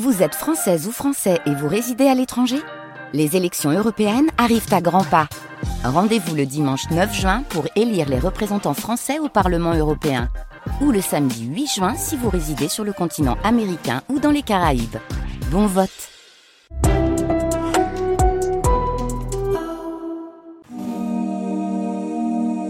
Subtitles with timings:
[0.00, 2.56] Vous êtes française ou français et vous résidez à l'étranger?
[3.12, 5.28] Les élections européennes arrivent à grands pas.
[5.84, 10.30] Rendez-vous le dimanche 9 juin pour élire les représentants français au Parlement européen.
[10.80, 14.40] Ou le samedi 8 juin si vous résidez sur le continent américain ou dans les
[14.40, 14.96] Caraïbes.
[15.50, 15.90] Bon vote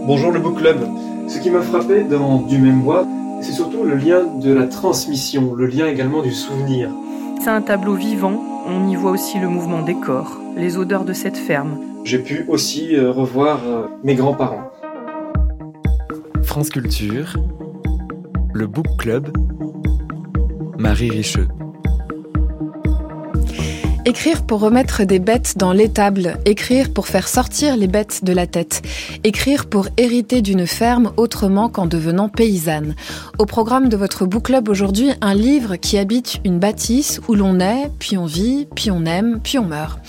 [0.05, 0.85] Bonjour le Book Club.
[1.29, 3.07] Ce qui m'a frappé dans Du même bois,
[3.39, 6.89] c'est surtout le lien de la transmission, le lien également du souvenir.
[7.43, 11.11] C'est un tableau vivant, on y voit aussi le mouvement des corps, les odeurs de
[11.11, 11.77] cette ferme.
[12.05, 14.71] J'ai pu aussi euh, revoir euh, mes grands-parents.
[16.41, 17.35] France Culture,
[18.53, 19.27] le Book Club,
[20.79, 21.49] Marie Richeux.
[24.05, 28.47] Écrire pour remettre des bêtes dans l'étable, écrire pour faire sortir les bêtes de la
[28.47, 28.81] tête,
[29.23, 32.95] écrire pour hériter d'une ferme autrement qu'en devenant paysanne.
[33.39, 37.61] Au programme de votre book club aujourd'hui, un livre qui habite une bâtisse où l'on
[37.61, 39.99] est, puis on vit, puis on aime, puis on meurt.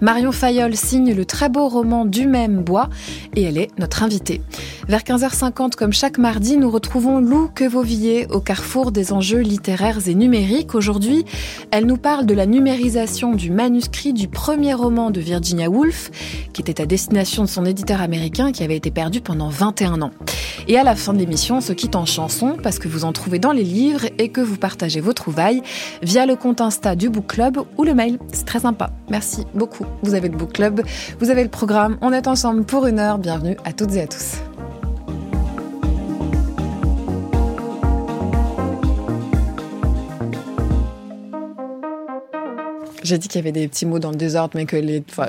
[0.00, 2.88] Marion Fayol signe le très beau roman du même bois
[3.36, 4.40] et elle est notre invitée.
[4.88, 10.14] Vers 15h50, comme chaque mardi, nous retrouvons Lou Quevauvilliers au carrefour des enjeux littéraires et
[10.14, 10.74] numériques.
[10.74, 11.24] Aujourd'hui,
[11.70, 16.10] elle nous parle de la numérisation du manuscrit du premier roman de Virginia Woolf,
[16.52, 20.12] qui était à destination de son éditeur américain qui avait été perdu pendant 21 ans.
[20.68, 23.12] Et à la fin de l'émission, on se quitte en chanson parce que vous en
[23.12, 25.62] trouvez dans les livres et que vous partagez vos trouvailles
[26.02, 28.18] via le compte Insta du Book Club ou le mail.
[28.32, 28.90] C'est très sympa.
[29.10, 29.86] Merci beaucoup.
[30.02, 30.82] Vous avez le Book Club,
[31.18, 31.98] vous avez le programme.
[32.00, 33.18] On est ensemble pour une heure.
[33.18, 34.36] Bienvenue à toutes et à tous.
[43.02, 44.76] J'ai dit qu'il y avait des petits mots dans le désordre, mais que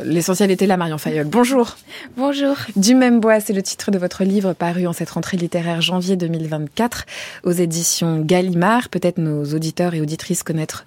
[0.06, 1.26] l'essentiel était là, Marion Fayol.
[1.26, 1.76] Bonjour.
[2.18, 2.56] Bonjour.
[2.76, 6.16] Du même bois, c'est le titre de votre livre paru en cette rentrée littéraire janvier
[6.16, 7.06] 2024
[7.44, 8.90] aux éditions Gallimard.
[8.90, 10.86] Peut-être nos auditeurs et auditrices connaître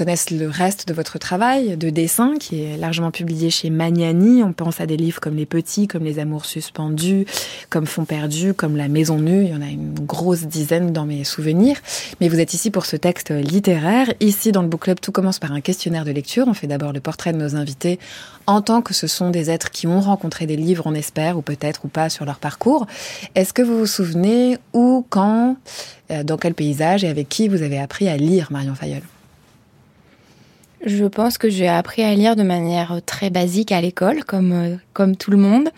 [0.00, 4.42] connaissent le reste de votre travail de dessin qui est largement publié chez Magnani.
[4.42, 7.26] On pense à des livres comme Les Petits, comme Les Amours suspendus,
[7.68, 9.44] comme Fonds perdus, comme La Maison nue.
[9.44, 11.76] Il y en a une grosse dizaine dans mes souvenirs.
[12.18, 14.10] Mais vous êtes ici pour ce texte littéraire.
[14.20, 16.48] Ici, dans le Book Club, tout commence par un questionnaire de lecture.
[16.48, 17.98] On fait d'abord le portrait de nos invités
[18.46, 21.42] en tant que ce sont des êtres qui ont rencontré des livres, on espère, ou
[21.42, 22.86] peut-être ou pas sur leur parcours.
[23.34, 25.58] Est-ce que vous vous souvenez où, quand,
[26.10, 29.02] euh, dans quel paysage et avec qui vous avez appris à lire Marion Fayol?
[30.84, 34.76] Je pense que j'ai appris à lire de manière très basique à l'école, comme, euh,
[34.92, 35.68] comme tout le monde.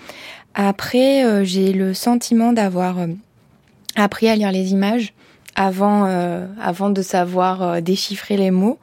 [0.55, 3.09] Après, euh, j'ai le sentiment d'avoir euh,
[3.97, 5.13] appris à lire les images
[5.55, 6.05] avant,
[6.59, 8.79] avant de savoir déchiffrer les mots.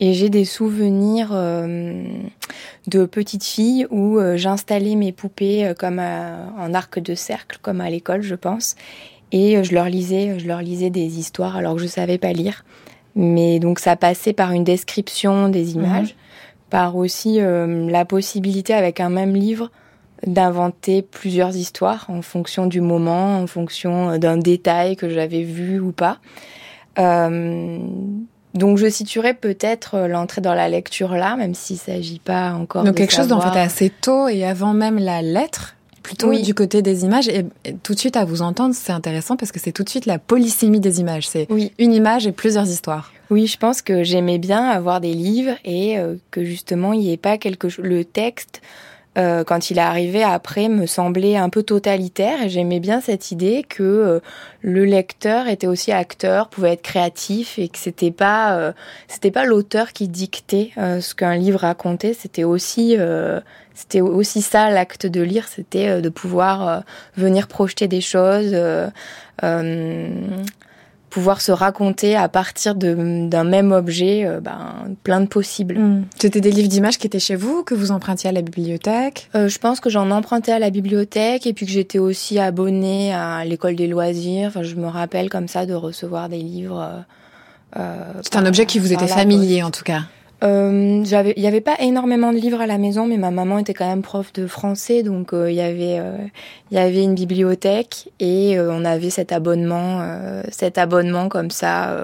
[0.00, 7.14] Et j'ai des souvenirs de petite fille où j'installais mes poupées comme en arc de
[7.14, 8.74] cercle, comme à l'école, je pense.
[9.32, 12.64] Et je leur lisais, je leur lisais des histoires alors que je savais pas lire.
[13.18, 15.82] Mais donc ça passait par une description des mhm.
[15.82, 16.16] images,
[16.70, 19.70] par aussi euh, la possibilité avec un même livre
[20.24, 25.80] d'inventer plusieurs histoires en fonction du moment, en fonction euh, d'un détail que j'avais vu
[25.80, 26.18] ou pas.
[27.00, 27.78] Euh,
[28.54, 32.84] donc je situerais peut-être l'entrée dans la lecture là, même s'il ne s'agit pas encore
[32.84, 35.76] donc quelque chose d'en fait assez tôt et avant même la lettre
[36.08, 37.28] plutôt du côté des images.
[37.28, 37.44] Et,
[37.82, 40.18] tout de suite, à vous entendre, c'est intéressant parce que c'est tout de suite la
[40.18, 41.28] polysémie des images.
[41.28, 41.46] C'est
[41.78, 43.12] une image et plusieurs histoires.
[43.30, 47.12] Oui, je pense que j'aimais bien avoir des livres et euh, que justement, il n'y
[47.12, 47.84] ait pas quelque chose.
[47.84, 48.62] Le texte,
[49.18, 53.30] euh, quand il est arrivé après, me semblait un peu totalitaire et j'aimais bien cette
[53.30, 54.20] idée que euh,
[54.62, 58.72] le lecteur était aussi acteur, pouvait être créatif et que c'était pas
[59.06, 62.96] c'était pas l'auteur qui dictait ce qu'un livre racontait, c'était aussi
[63.78, 66.80] c'était aussi ça l'acte de lire, c'était euh, de pouvoir euh,
[67.16, 68.88] venir projeter des choses, euh,
[71.10, 75.78] pouvoir se raconter à partir d'un même objet, ben, plein de possibles.
[75.78, 76.04] Hmm.
[76.18, 79.30] C'était des livres d'images qui étaient chez vous, que vous empruntiez à la bibliothèque?
[79.34, 83.44] Je pense que j'en empruntais à la bibliothèque et puis que j'étais aussi abonnée à
[83.44, 84.48] l'école des loisirs.
[84.48, 87.04] Enfin, je me rappelle comme ça de recevoir des livres.
[87.74, 90.02] C'est un objet qui vous était familier en tout cas
[90.44, 93.58] euh, j'avais, il y avait pas énormément de livres à la maison, mais ma maman
[93.58, 96.16] était quand même prof de français, donc euh, il y avait, euh,
[96.70, 100.00] il y avait une bibliothèque et euh, on avait cet abonnement,
[100.52, 101.96] cet abonnement comme ça,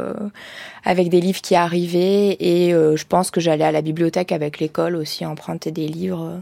[0.85, 2.37] avec des livres qui arrivaient.
[2.41, 6.41] Et je pense que j'allais à la bibliothèque avec l'école aussi emprunter des livres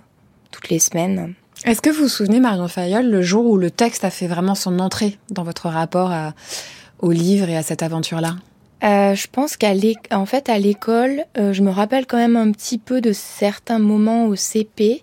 [0.51, 1.35] toutes les semaines.
[1.65, 4.55] Est-ce que vous vous souvenez, Marion Fayol, le jour où le texte a fait vraiment
[4.55, 6.33] son entrée dans votre rapport à,
[7.01, 8.37] au livre et à cette aventure-là?
[8.83, 9.73] Euh, je pense qu'à
[10.11, 13.79] en fait à l'école, euh, je me rappelle quand même un petit peu de certains
[13.79, 15.03] moments au CP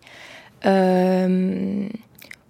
[0.65, 1.87] euh,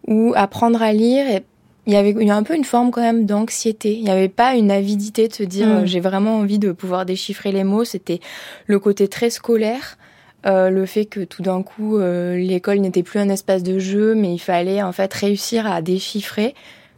[0.07, 1.41] où apprendre à lire
[1.85, 3.93] il y avait il y a un peu une forme quand même d'anxiété.
[3.93, 5.71] Il n'y avait pas une avidité de se dire Mm.
[5.71, 7.83] euh, j'ai vraiment envie de pouvoir déchiffrer les mots.
[7.83, 8.19] C'était
[8.67, 9.97] le côté très scolaire,
[10.45, 14.13] euh, le fait que tout d'un coup euh, l'école n'était plus un espace de jeu,
[14.15, 16.53] mais il fallait en fait réussir à déchiffrer.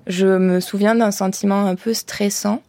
[0.07, 2.62] Je me souviens d'un sentiment un peu stressant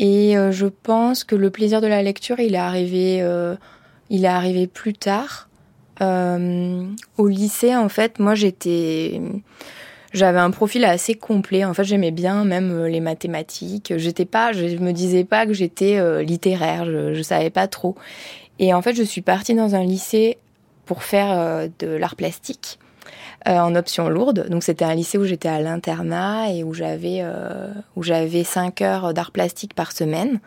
[0.00, 3.54] et euh, je pense que le plaisir de la lecture il est arrivé euh,
[4.08, 5.48] il est arrivé plus tard.
[6.00, 6.86] Euh,
[7.18, 9.20] au lycée en fait moi j'étais
[10.12, 11.64] j'avais un profil assez complet.
[11.64, 13.92] En fait, j'aimais bien même euh, les mathématiques.
[13.96, 16.84] J'étais pas, je me disais pas que j'étais euh, littéraire.
[16.84, 17.94] Je, je savais pas trop.
[18.58, 20.38] Et en fait, je suis partie dans un lycée
[20.84, 22.79] pour faire de l'art plastique
[23.48, 24.46] euh, en option lourde.
[24.48, 28.82] Donc, c'était un lycée où j'étais à l'internat et où j'avais euh, où j'avais cinq
[28.82, 30.40] heures d'art plastique par semaine.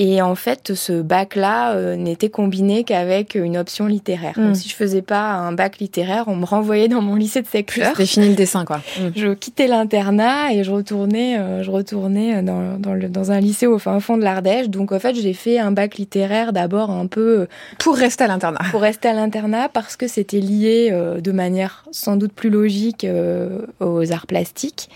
[0.00, 4.34] Et en fait, ce bac-là euh, n'était combiné qu'avec une option littéraire.
[4.36, 7.48] Donc, si je faisais pas un bac littéraire, on me renvoyait dans mon lycée de
[7.48, 8.80] secteur C'était fini le dessin, quoi.
[8.98, 9.10] Mm.
[9.16, 13.66] je quittais l'internat et je retournais, euh, je retournais dans, dans, le- dans un lycée
[13.66, 14.68] au fin fond de l'Ardèche.
[14.68, 17.46] Donc en fait, j'ai fait un bac littéraire d'abord un peu euh,
[17.78, 18.60] Pour rester à l'internat.
[18.70, 23.04] pour rester à l'internat parce que c'était lié euh, de manière sans doute plus logique
[23.04, 24.88] euh, aux arts plastiques.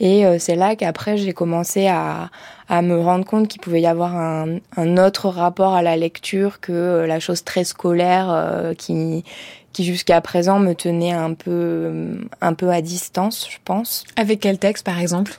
[0.00, 2.30] Et euh, c'est là qu'après j'ai commencé à,
[2.68, 6.60] à me rendre compte qu'il pouvait y avoir un, un autre rapport à la lecture
[6.60, 9.24] que euh, la chose très scolaire euh, qui
[9.72, 14.04] qui jusqu'à présent me tenait un peu un peu à distance, je pense.
[14.16, 15.32] Avec quel texte, par exemple?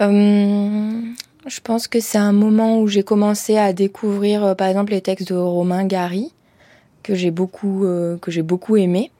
[0.00, 0.90] Euh,
[1.46, 5.28] je pense que c'est un moment où j'ai commencé à découvrir, par exemple, les textes
[5.28, 6.32] de Romain Gary
[7.02, 9.10] que j'ai beaucoup euh, que j'ai beaucoup aimé,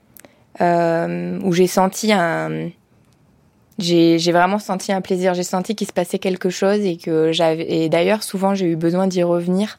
[0.60, 2.70] euh, où j'ai senti un
[3.80, 5.34] j'ai vraiment senti un plaisir.
[5.34, 8.76] J'ai senti qu'il se passait quelque chose et que j'avais et d'ailleurs souvent j'ai eu
[8.76, 9.78] besoin d'y revenir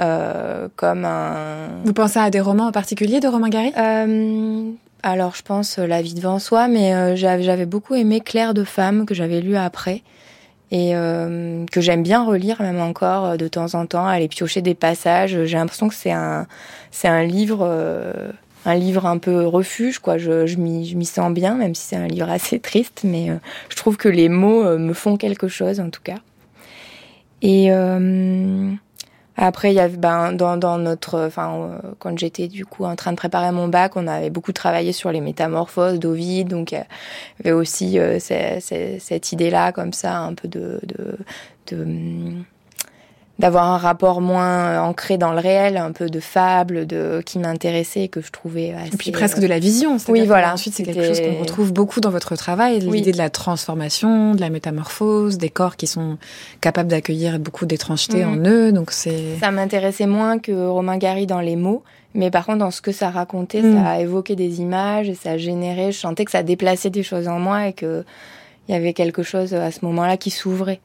[0.00, 3.72] euh, comme un Vous pensez à des romans en particulier de Romain Gary?
[3.78, 4.70] Euh,
[5.02, 8.64] alors, je pense euh, La vie devant soi, mais euh, j'avais beaucoup aimé Claire de
[8.64, 10.02] femme que j'avais lu après
[10.72, 14.74] et euh, que j'aime bien relire même encore de temps en temps, aller piocher des
[14.74, 15.44] passages.
[15.44, 16.46] J'ai l'impression que c'est un
[16.90, 18.32] c'est un livre euh,
[18.66, 20.18] un livre un peu refuge quoi.
[20.18, 23.36] Je m'y sens bien même si c'est un livre assez triste, mais euh,
[23.68, 26.18] je trouve que les mots euh, me font quelque chose en tout cas.
[27.42, 28.72] Et euh,
[29.36, 33.16] après, il y avait ben, dans, notre, enfin, quand j'étais du coup en train de
[33.16, 36.82] préparer mon bac, on avait beaucoup travaillé sur les métamorphoses d'Ovide, donc il y
[37.40, 40.80] avait aussi cette idée-là, comme ça, un peu de,
[43.38, 48.04] d'avoir un rapport moins ancré dans le réel, un peu de fable, de qui m'intéressait,
[48.04, 48.94] et que je trouvais assez.
[48.94, 49.98] Et puis presque de la vision.
[50.08, 50.54] Oui, voilà.
[50.54, 52.98] Ensuite, c'est quelque chose qu'on retrouve beaucoup dans votre travail, Oui.
[52.98, 56.16] l'idée de la transformation, de la métamorphose, des corps qui sont
[56.62, 58.32] capables d'accueillir beaucoup d'étrangeté Mhm.
[58.32, 58.72] en eux.
[58.72, 61.82] Donc c'est Ça m'intéressait moins que Romain Gary dans les mots,
[62.14, 63.74] mais par contre dans ce que ça racontait, Mm.
[63.74, 65.92] ça a évoqué des images et ça a généré.
[65.92, 68.02] Je sentais que ça déplaçait des choses en moi et que
[68.68, 70.80] il y avait quelque chose à ce moment-là qui s'ouvrait.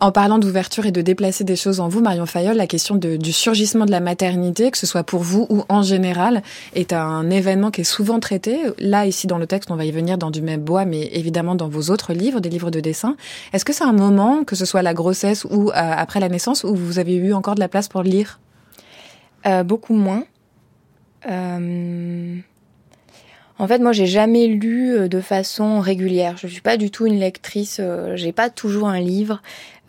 [0.00, 3.32] En parlant d'ouverture et de déplacer des choses en vous, Marion Fayol, la question du
[3.32, 6.42] surgissement de la maternité, que ce soit pour vous ou en général,
[6.74, 8.60] est un événement qui est souvent traité.
[8.78, 11.56] Là, ici, dans le texte, on va y venir dans du même bois, mais évidemment
[11.56, 13.16] dans vos autres livres, des livres de dessin.
[13.52, 16.62] Est-ce que c'est un moment, que ce soit la grossesse ou euh, après la naissance,
[16.62, 18.38] où vous avez eu encore de la place pour lire?
[19.46, 20.24] Euh, beaucoup moins.
[21.28, 22.36] Euh,
[23.58, 26.36] En fait, moi, j'ai jamais lu euh, de façon régulière.
[26.36, 27.78] Je suis pas du tout une lectrice.
[27.80, 29.42] euh, J'ai pas toujours un livre.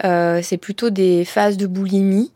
[0.03, 2.31] Euh, c'est plutôt des phases de boulimie.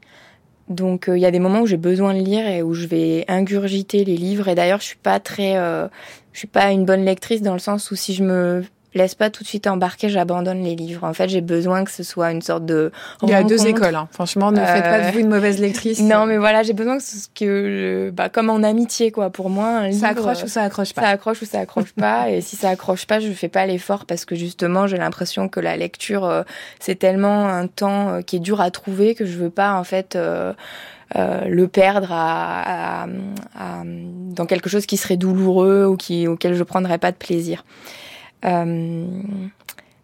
[0.70, 2.86] Donc, euh, il y a des moments où j'ai besoin de lire et où je
[2.88, 4.48] vais ingurgiter les livres.
[4.48, 5.88] Et d'ailleurs, je suis pas très, euh,
[6.34, 8.64] je suis pas une bonne lectrice dans le sens où si je me
[8.96, 11.04] laisse pas tout de suite embarquer, j'abandonne les livres.
[11.04, 12.92] En fait, j'ai besoin que ce soit une sorte de
[13.24, 13.96] Il y a deux écoles.
[13.96, 14.08] hein.
[14.12, 16.00] Franchement, ne faites pas de Euh, vous une mauvaise lectrice.
[16.14, 19.30] Non, mais voilà, j'ai besoin que, ce- que bah, comme en amitié, quoi.
[19.30, 21.08] Pour moi, un livre, ça accroche ou ça accroche ça pas.
[21.08, 22.30] accroche ou ça accroche pas.
[22.30, 25.60] et si ça accroche pas, je fais pas l'effort parce que justement, j'ai l'impression que
[25.60, 26.44] la lecture, euh,
[26.80, 29.84] c'est tellement un temps euh, qui est dur à trouver que je veux pas en
[29.84, 30.54] fait euh,
[31.16, 33.08] euh, le perdre à, à-
[33.58, 37.64] à- dans quelque chose qui serait douloureux ou qui auquel je prendrais pas de plaisir.
[38.46, 39.06] Euh,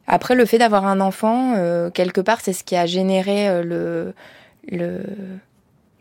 [0.09, 3.63] après, le fait d'avoir un enfant, euh, quelque part, c'est ce qui a généré euh,
[3.63, 4.13] le
[4.67, 5.03] le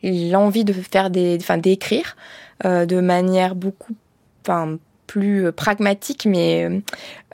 [0.03, 2.17] l'envie de faire des, enfin d'écrire
[2.65, 3.95] euh, de manière beaucoup,
[4.43, 6.83] enfin plus pragmatique, mais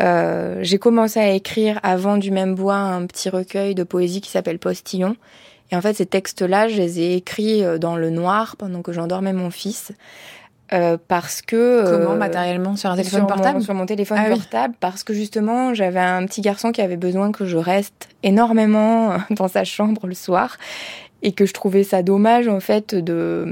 [0.00, 4.30] euh, j'ai commencé à écrire avant du même bois un petit recueil de poésie qui
[4.30, 5.16] s'appelle Postillon.
[5.70, 9.32] Et en fait, ces textes-là, je les ai écrits dans le noir pendant que j'endormais
[9.32, 9.92] mon fils.
[10.73, 14.18] Euh, parce que Comment euh, matériellement sur un téléphone sur portable mon, sur mon téléphone
[14.18, 14.35] Ah oui.
[14.35, 19.12] portable parce que justement j'avais un petit garçon qui avait besoin que je reste énormément
[19.30, 20.56] dans sa chambre le soir
[21.21, 23.44] et que je trouvais ça dommage en fait de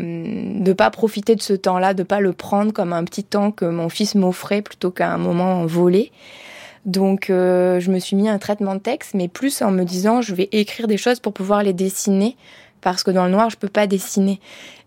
[0.58, 3.66] de pas profiter de ce temps-là, de pas le prendre comme un petit temps que
[3.66, 6.12] mon fils m'offrait plutôt qu'un moment volé.
[6.86, 10.34] Donc je me suis mis un traitement de texte, mais plus en me disant je
[10.34, 12.36] vais écrire des choses pour pouvoir les dessiner,
[12.80, 14.40] parce que dans le noir je peux pas dessiner.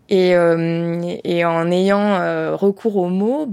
[0.08, 0.30] Et,
[1.24, 3.48] et en ayant recours aux mots,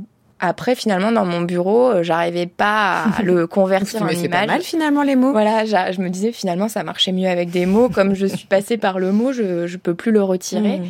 [0.45, 4.29] après, finalement, dans mon bureau, euh, j'arrivais pas à le convertir en image.
[4.29, 5.31] pas mal, finalement, les mots?
[5.31, 7.87] Voilà, je me disais, finalement, ça marchait mieux avec des mots.
[7.87, 10.79] Comme je suis passée par le mot, je, je peux plus le retirer.
[10.79, 10.85] Hmm.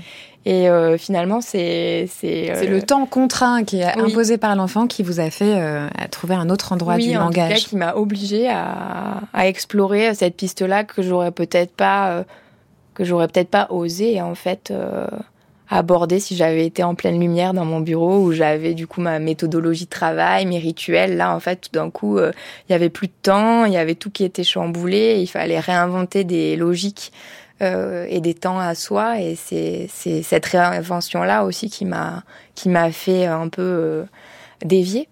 [0.46, 5.04] Et euh, finalement, c'est c'est euh, le temps contraint qui est imposé par l'enfant qui
[5.04, 5.56] vous a fait
[6.10, 7.60] trouver un autre endroit du langage.
[7.60, 12.26] Oui, qui m'a obligée à, à explorer cette piste-là que j'aurais peut-être pas
[12.94, 14.74] que j'aurais peut-être pas osé en fait
[15.70, 19.20] aborder si j'avais été en pleine lumière dans mon bureau où j'avais du coup ma
[19.20, 21.18] méthodologie de travail, mes rituels.
[21.18, 22.32] Là, en fait, tout d'un coup, euh,
[22.68, 25.60] il y avait plus de temps, il y avait tout qui était chamboulé, il fallait
[25.60, 27.12] réinventer des logiques
[27.62, 29.22] euh, et des temps à soi.
[29.22, 29.88] Et c'est
[30.24, 32.24] cette réinvention-là aussi qui m'a
[32.56, 34.04] qui m'a fait un peu euh,
[34.64, 35.08] dévier.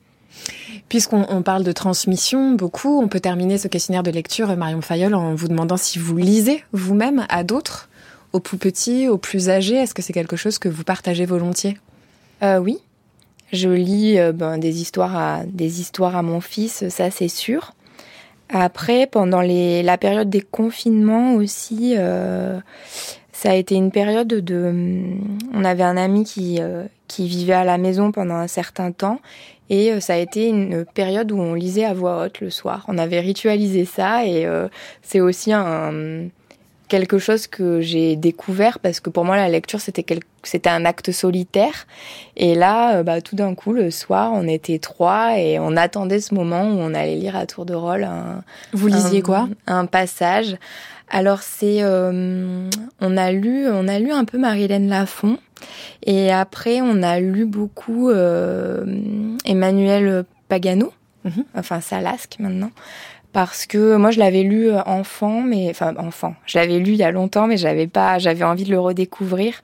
[0.90, 5.36] Puisqu'on parle de transmission beaucoup, on peut terminer ce questionnaire de lecture, Marion Fayol, en
[5.36, 7.90] vous demandant si vous lisez vous-même à d'autres
[8.34, 11.78] aux plus petits, aux plus âgés Est-ce que c'est quelque chose que vous partagez volontiers?
[12.44, 12.80] Euh, Oui,
[13.52, 17.74] je lis euh, ben, des histoires à des histoires à mon fils, ça c'est sûr.
[18.54, 22.60] Après, pendant la période des confinements aussi, euh,
[23.32, 24.66] ça a été une période de.
[24.70, 26.60] Hum, on avait un ami qui
[27.08, 29.20] qui vivait à la maison pendant un certain temps
[29.70, 32.86] et ça a été une période où on lisait à voix haute le soir.
[32.90, 34.46] On avait ritualisé ça et
[35.02, 36.30] c'est aussi un
[36.92, 40.06] quelque chose que j'ai découvert parce que pour moi la lecture c'était
[40.44, 41.88] c'était un acte solitaire.
[42.36, 46.20] Et là euh, bah tout d'un coup le soir on était trois et on attendait
[46.20, 48.44] ce moment où on allait lire à tour de rôle un
[48.74, 49.48] vous lisiez quoi?
[49.68, 50.58] un passage.
[51.10, 52.70] Alors c'est euh,
[53.00, 55.38] on a lu on a lu un peu Marie-Hélène Lafont
[56.06, 58.84] et après on a lu beaucoup euh,
[59.46, 60.92] Emmanuel Pagano.
[61.24, 61.46] Mhm.
[61.56, 62.72] enfin Salasque maintenant
[63.34, 66.36] parce que moi je l'avais lu euh, enfant mais enfin enfant.
[66.46, 69.62] Je l'avais lu il y a longtemps mais j'avais pas j'avais envie de le redécouvrir.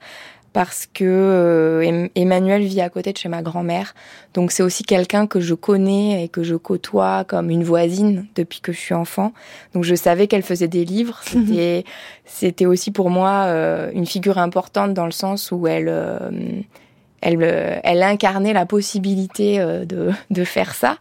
[0.54, 3.94] Parce que euh, Emmanuel vit à côté de chez ma grand-mère.
[4.32, 8.60] Donc c'est aussi quelqu'un que je connais et que je côtoie comme une voisine depuis
[8.60, 9.32] que je suis enfant.
[9.74, 11.20] Donc je savais qu'elle faisait des livres.
[11.34, 11.46] Mhm.
[11.46, 11.84] c'était
[12.24, 16.30] c'était aussi pour moi euh, une figure importante dans le sens où elle elle, euh,
[17.20, 20.98] elle incarnait la possibilité euh, de, de faire ça.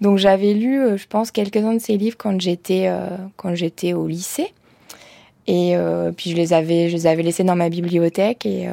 [0.00, 2.90] Donc j'avais lu, euh, je pense, quelques-uns de ses livres quand j'étais
[3.36, 4.52] quand j'étais au lycée.
[5.48, 5.76] Et
[6.16, 8.68] puis je les avais je les avais laissés dans ma bibliothèque et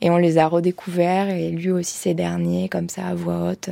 [0.00, 3.70] et on les a redécouverts et lu aussi ces derniers comme ça à voix haute.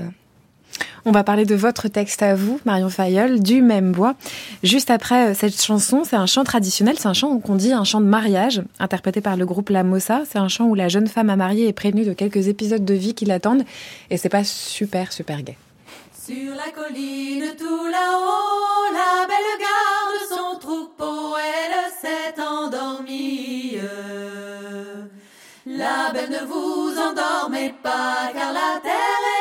[1.06, 4.14] On va parler de votre texte à vous, Marion Fayol, du même bois.
[4.62, 7.84] Juste après euh, cette chanson, c'est un chant traditionnel, c'est un chant qu'on dit un
[7.84, 10.22] chant de mariage, interprété par le groupe La Mossa.
[10.28, 12.94] C'est un chant où la jeune femme à marier est prévenue de quelques épisodes de
[12.94, 13.64] vie qui l'attendent,
[14.10, 15.58] et c'est pas super, super gai.
[16.26, 23.76] Sur la colline tout là-haut, la belle garde son troupeau, elle s'est endormie.
[25.66, 29.33] La belle ne vous endormez pas, car la terre est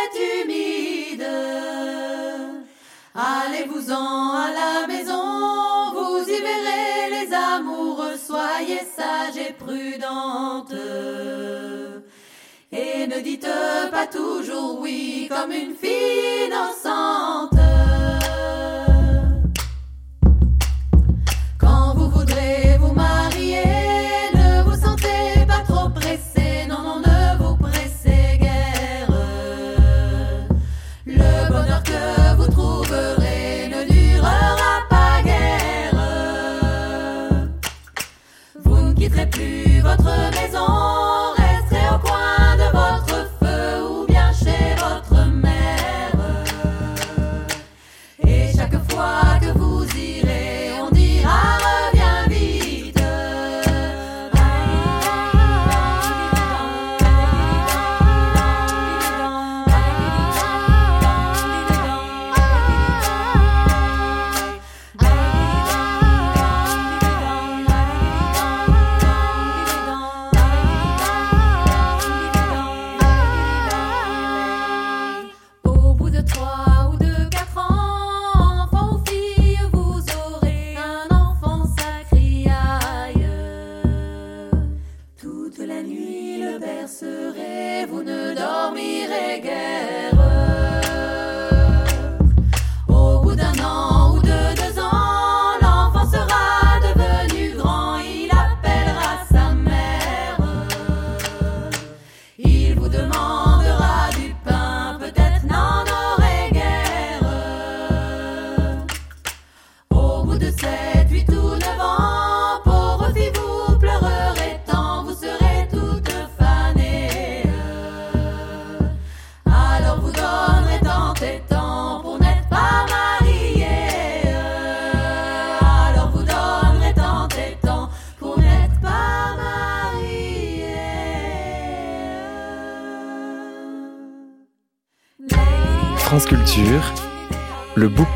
[12.71, 13.47] et ne dites
[13.91, 17.92] pas toujours oui comme une fille innocente.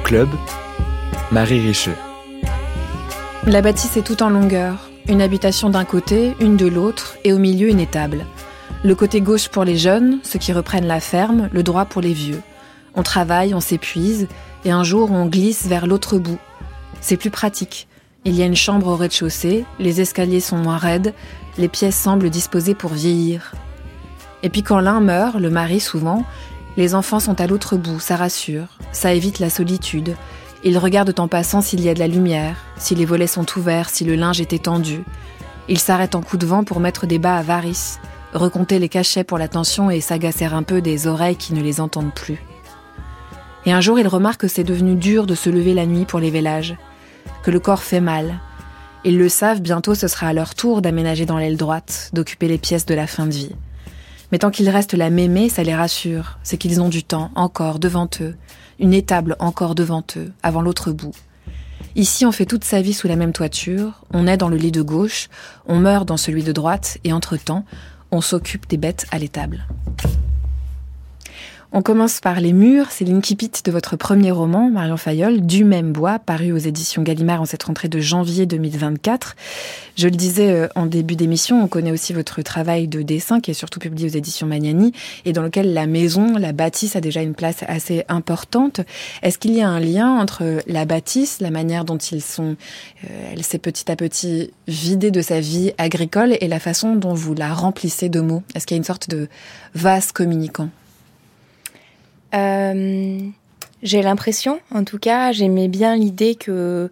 [0.07, 0.29] Club,
[1.33, 1.97] Marie Richeux.
[3.45, 4.89] La bâtisse est tout en longueur.
[5.09, 8.25] Une habitation d'un côté, une de l'autre, et au milieu une étable.
[8.85, 12.13] Le côté gauche pour les jeunes, ceux qui reprennent la ferme, le droit pour les
[12.13, 12.41] vieux.
[12.95, 14.29] On travaille, on s'épuise,
[14.63, 16.39] et un jour on glisse vers l'autre bout.
[17.01, 17.89] C'est plus pratique.
[18.23, 21.13] Il y a une chambre au rez-de-chaussée, les escaliers sont moins raides,
[21.57, 23.51] les pièces semblent disposées pour vieillir.
[24.41, 26.23] Et puis quand l'un meurt, le mari souvent,
[26.77, 30.15] les enfants sont à l'autre bout, ça rassure, ça évite la solitude,
[30.63, 33.89] ils regardent en passant s'il y a de la lumière, si les volets sont ouverts,
[33.89, 35.03] si le linge est étendu.
[35.69, 37.99] Ils s'arrêtent en coup de vent pour mettre des bas à varices,
[38.33, 42.13] recompter les cachets pour l'attention et s'agacer un peu des oreilles qui ne les entendent
[42.13, 42.41] plus.
[43.65, 46.19] Et un jour, ils remarquent que c'est devenu dur de se lever la nuit pour
[46.19, 46.75] les vélages,
[47.43, 48.39] que le corps fait mal.
[49.03, 52.57] Ils le savent, bientôt ce sera à leur tour d'aménager dans l'aile droite, d'occuper les
[52.57, 53.55] pièces de la fin de vie.
[54.31, 57.79] Mais tant qu'il reste la mémé, ça les rassure, c'est qu'ils ont du temps encore
[57.79, 58.35] devant eux,
[58.79, 61.15] une étable encore devant eux, avant l'autre bout.
[61.95, 64.71] Ici, on fait toute sa vie sous la même toiture, on est dans le lit
[64.71, 65.29] de gauche,
[65.65, 67.65] on meurt dans celui de droite, et entre-temps,
[68.11, 69.65] on s'occupe des bêtes à l'étable.
[71.73, 75.91] On commence par Les Murs, c'est l'incipit de votre premier roman, Marion Fayolle, du même
[75.91, 79.35] bois, paru aux éditions Gallimard en cette rentrée de janvier 2024.
[79.97, 83.51] Je le disais euh, en début d'émission, on connaît aussi votre travail de dessin qui
[83.51, 84.93] est surtout publié aux éditions Magnani
[85.25, 88.79] et dans lequel la maison, la bâtisse a déjà une place assez importante.
[89.21, 92.55] Est-ce qu'il y a un lien entre la bâtisse, la manière dont ils sont,
[93.03, 97.13] euh, elle s'est petit à petit vidée de sa vie agricole et la façon dont
[97.13, 98.43] vous la remplissez de mots?
[98.55, 99.27] Est-ce qu'il y a une sorte de
[99.75, 100.69] vase communicant?
[100.69, 100.86] euh,
[102.33, 106.89] J'ai l'impression, en tout cas, j'aimais bien l'idée que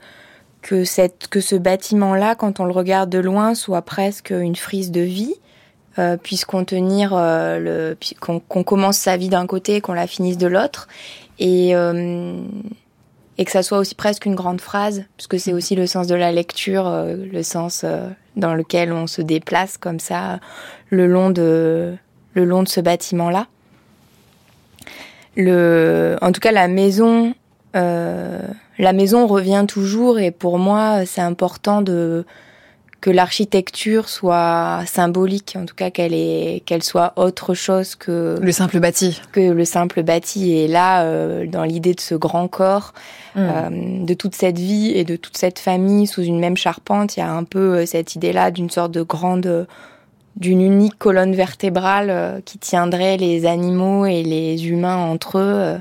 [0.62, 4.90] que, cette, que ce bâtiment-là, quand on le regarde de loin, soit presque une frise
[4.90, 5.36] de vie,
[6.00, 10.48] euh, puisse contenir euh, le, qu'on, commence sa vie d'un côté, qu'on la finisse de
[10.48, 10.88] l'autre,
[11.38, 12.42] et euh,
[13.38, 16.16] et que ça soit aussi presque une grande phrase, puisque c'est aussi le sens de
[16.16, 20.40] la lecture, euh, le sens euh, dans lequel on se déplace comme ça
[20.90, 21.96] le long de
[22.34, 23.48] le long de ce bâtiment-là
[25.36, 27.34] le, en tout cas, la maison,
[27.76, 28.42] euh,
[28.78, 32.26] la maison revient toujours et pour moi, c'est important de
[33.06, 38.52] que l'architecture soit symbolique, en tout cas qu'elle est, qu'elle soit autre chose que le
[38.52, 40.54] simple bâti, que le simple bâti.
[40.54, 42.96] Et là, euh, dans l'idée de ce grand corps,
[43.36, 43.40] mmh.
[43.40, 47.20] euh, de toute cette vie et de toute cette famille sous une même charpente, il
[47.20, 49.68] y a un peu euh, cette idée-là d'une sorte de grande
[50.36, 55.78] d'une unique colonne vertébrale euh, qui tiendrait les animaux et les humains entre eux euh,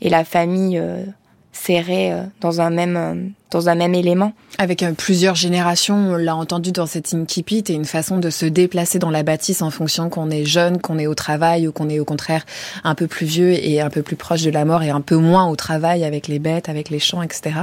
[0.00, 1.04] et la famille euh,
[1.52, 4.32] serrée dans un même dans un même élément.
[4.58, 8.46] Avec euh, plusieurs générations, on l'a entendu dans cette incipit, et une façon de se
[8.46, 11.88] déplacer dans la bâtisse en fonction qu'on est jeune, qu'on est au travail ou qu'on
[11.88, 12.44] est au contraire
[12.82, 15.16] un peu plus vieux et un peu plus proche de la mort et un peu
[15.16, 17.60] moins au travail avec les bêtes, avec les champs, etc.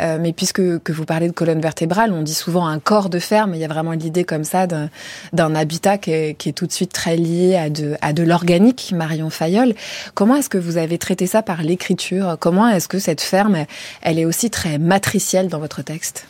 [0.00, 3.18] Euh, mais puisque que vous parlez de colonne vertébrale, on dit souvent un corps de
[3.18, 6.92] ferme, il y a vraiment l'idée comme ça d'un habitat qui est, tout de suite
[6.92, 9.74] très lié à de, à de l'organique, Marion Fayol.
[10.14, 12.36] Comment est-ce que vous avez traité ça par l'écriture?
[12.40, 13.66] Comment est-ce que cette ferme,
[14.02, 14.78] elle est aussi très
[15.48, 16.28] dans votre texte?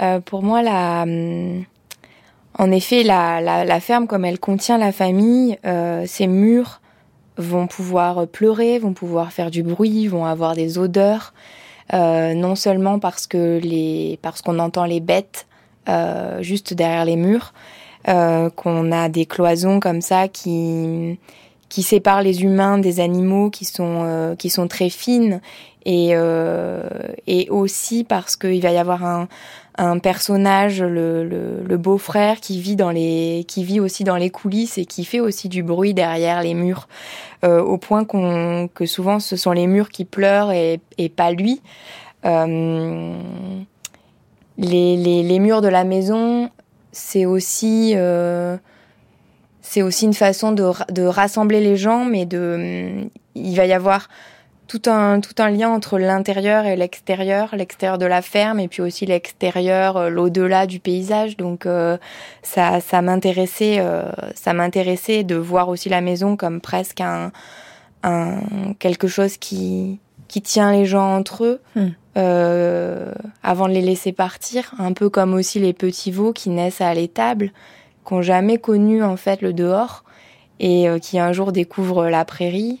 [0.00, 1.64] Euh, Pour moi, hum,
[2.58, 6.80] en effet, la, ferme, comme elle contient la famille, euh, ces murs
[7.36, 11.32] vont pouvoir pleurer, vont pouvoir faire du bruit, vont avoir des odeurs,
[11.94, 15.46] euh, non seulement parce que parce qu'on entend les bêtes
[15.88, 17.54] euh, juste derrière les murs,
[18.08, 21.18] euh, qu'on a des cloisons comme ça qui
[21.68, 25.40] qui séparent les humains des animaux qui sont euh, qui sont très fines
[25.84, 26.82] et euh,
[27.26, 29.28] et aussi parce qu'il va y avoir un
[29.80, 34.30] un personnage le, le, le beau-frère qui vit dans les qui vit aussi dans les
[34.30, 36.88] coulisses et qui fait aussi du bruit derrière les murs
[37.44, 41.30] euh, au point qu'on que souvent ce sont les murs qui pleurent et, et pas
[41.30, 41.62] lui.
[42.24, 43.16] Euh,
[44.56, 46.50] les, les, les murs de la maison
[46.90, 48.56] c'est aussi euh,
[49.62, 54.08] c'est aussi une façon de, de, rassembler les gens, mais de, il va y avoir
[54.68, 58.82] tout un, tout un lien entre l'intérieur et l'extérieur, l'extérieur de la ferme et puis
[58.82, 61.36] aussi l'extérieur, euh, l'au-delà du paysage.
[61.36, 61.98] Donc euh,
[62.42, 64.02] ça, ça m'intéressait, euh,
[64.34, 67.32] ça m'intéressait de voir aussi la maison comme presque un,
[68.04, 68.40] un
[68.78, 71.60] quelque chose qui, qui tient les gens entre eux.
[71.74, 71.88] Hmm.
[72.16, 73.12] Euh,
[73.44, 76.92] avant de les laisser partir, un peu comme aussi les petits veaux qui naissent à
[76.92, 77.52] l'étable
[78.04, 80.02] qui n'ont jamais connu en fait le dehors
[80.58, 82.80] et euh, qui un jour découvrent la prairie.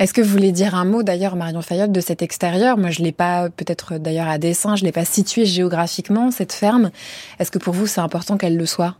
[0.00, 2.76] Est-ce que vous voulez dire un mot d'ailleurs, Marion Fayotte, de cet extérieur?
[2.76, 6.90] Moi, je l'ai pas, peut-être d'ailleurs à dessin, je l'ai pas situé géographiquement cette ferme.
[7.38, 8.96] Est-ce que pour vous c'est important qu'elle le soit?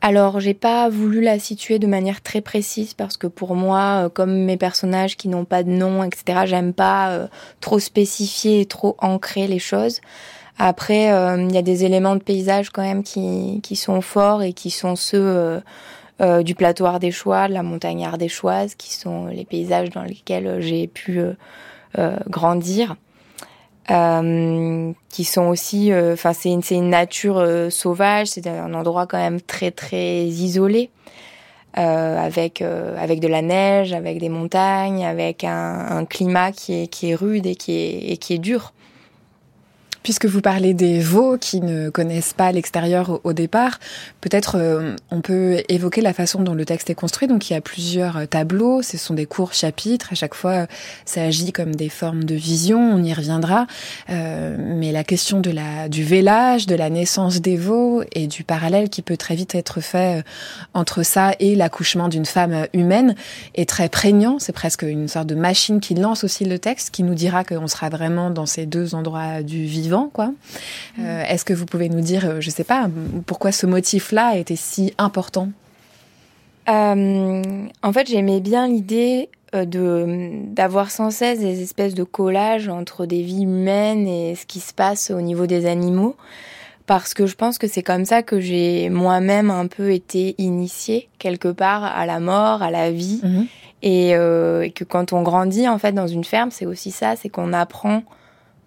[0.00, 4.08] Alors, j'ai pas voulu la situer de manière très précise parce que pour moi, euh,
[4.08, 7.26] comme mes personnages qui n'ont pas de nom, etc., j'aime pas euh,
[7.60, 10.00] trop spécifier et trop ancrer les choses.
[10.58, 14.42] Après, euh, il y a des éléments de paysage quand même qui, qui sont forts
[14.42, 15.60] et qui sont ceux
[16.20, 21.20] du plateau ardéchois, de la montagne ardéchoise, qui sont les paysages dans lesquels j'ai pu
[22.28, 22.96] grandir.
[23.90, 29.06] Euh, qui sont aussi, euh, enfin c'est une, une nature euh, sauvage, c'est un endroit
[29.06, 30.90] quand même très très isolé,
[31.72, 37.10] avec avec de la neige, avec des montagnes, avec un, un climat qui est qui
[37.10, 38.72] est rude et qui est et qui est dur.
[40.08, 43.78] Puisque vous parlez des veaux qui ne connaissent pas l'extérieur au départ,
[44.22, 47.28] peut-être euh, on peut évoquer la façon dont le texte est construit.
[47.28, 50.66] Donc il y a plusieurs euh, tableaux, ce sont des courts chapitres, à chaque fois
[51.04, 53.66] ça agit comme des formes de vision, on y reviendra.
[54.08, 58.44] Euh, mais la question de la, du vélage, de la naissance des veaux et du
[58.44, 60.24] parallèle qui peut très vite être fait
[60.72, 63.14] entre ça et l'accouchement d'une femme humaine
[63.56, 64.38] est très prégnant.
[64.38, 67.66] C'est presque une sorte de machine qui lance aussi le texte, qui nous dira qu'on
[67.66, 70.30] sera vraiment dans ces deux endroits du vivant quoi.
[70.98, 72.88] Euh, est-ce que vous pouvez nous dire, euh, je sais pas,
[73.26, 75.48] pourquoi ce motif-là était si important?
[76.68, 77.42] Euh,
[77.82, 83.22] En fait, j'aimais bien l'idée de d'avoir sans cesse des espèces de collages entre des
[83.22, 86.16] vies humaines et ce qui se passe au niveau des animaux
[86.84, 91.08] parce que je pense que c'est comme ça que j'ai moi-même un peu été initiée
[91.18, 93.46] quelque part à la mort, à la vie, mhm.
[93.82, 97.30] et, et, que quand on grandit en fait dans une ferme, c'est aussi ça, c'est
[97.30, 98.02] qu'on apprend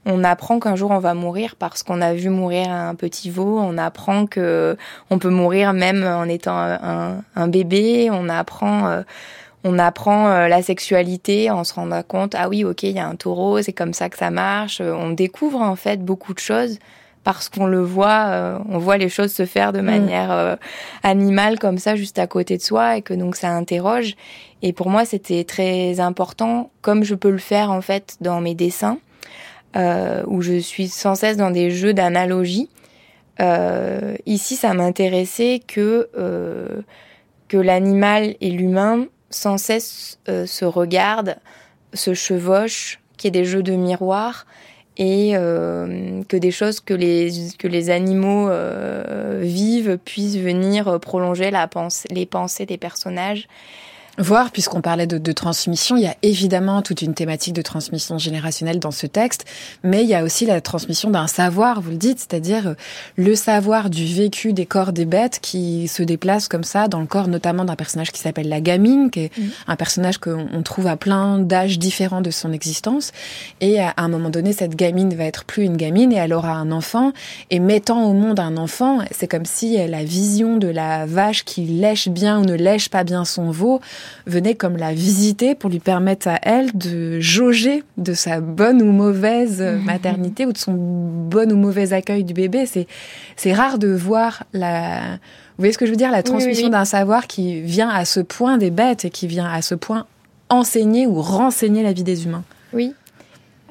[0.05, 3.59] on apprend qu'un jour on va mourir parce qu'on a vu mourir un petit veau.
[3.59, 4.75] On apprend que
[5.09, 8.09] on peut mourir même en étant un, bébé.
[8.11, 9.01] On apprend, euh,
[9.63, 13.07] on apprend euh, la sexualité en se rendant compte ah oui ok il y a
[13.07, 14.81] un taureau, c'est comme ça que ça marche.
[14.81, 16.79] On découvre en fait beaucoup de choses
[17.23, 19.85] parce qu'on le voit, euh, on voit les choses se faire de mm.
[19.85, 20.57] manière
[21.03, 24.15] animale comme ça juste à côté de soi et que donc ça interroge.
[24.63, 28.55] Et pour moi c'était très important, comme je peux le faire en fait dans mes
[28.55, 28.97] dessins
[29.75, 32.69] euh, où je suis sans cesse dans des jeux d'analogie.
[33.39, 36.81] Euh, ici, ça m'intéressait que euh,
[37.47, 41.37] que l'animal et l'humain sans cesse euh, se regardent,
[41.93, 44.45] se chevauchent, qu'il y ait des jeux de miroir
[44.97, 48.49] et euh, que des choses que les que les animaux
[49.39, 53.47] vivent puissent venir prolonger la pensée, les pensées des personnages
[54.21, 58.19] Voir, puisqu'on parlait de, de, transmission, il y a évidemment toute une thématique de transmission
[58.19, 59.45] générationnelle dans ce texte,
[59.83, 62.73] mais il y a aussi la transmission d'un savoir, vous le dites, c'est-à-dire euh,
[63.15, 67.07] le savoir du vécu des corps des bêtes qui se déplace comme ça dans le
[67.07, 69.49] corps notamment d'un personnage qui s'appelle la gamine, qui est mm.
[69.67, 73.13] un personnage qu'on trouve à plein d'âges différents de son existence.
[73.59, 76.53] Et à un moment donné, cette gamine va être plus une gamine et elle aura
[76.53, 77.11] un enfant.
[77.49, 81.63] Et mettant au monde un enfant, c'est comme si la vision de la vache qui
[81.65, 83.81] lèche bien ou ne lèche pas bien son veau
[84.25, 88.91] venait comme la visiter pour lui permettre à elle de jauger de sa bonne ou
[88.91, 89.83] mauvaise mhm.
[89.83, 92.65] maternité ou de son bon ou mauvais accueil du bébé.
[92.65, 92.87] C'est,
[93.35, 95.17] c'est rare de voir la,
[95.61, 98.19] vous voyez ce que je veux dire, la transmission d'un savoir qui vient à ce
[98.19, 100.07] point des bêtes et qui vient à ce point
[100.49, 102.43] enseigner ou renseigner la vie des humains.
[102.73, 102.93] Oui.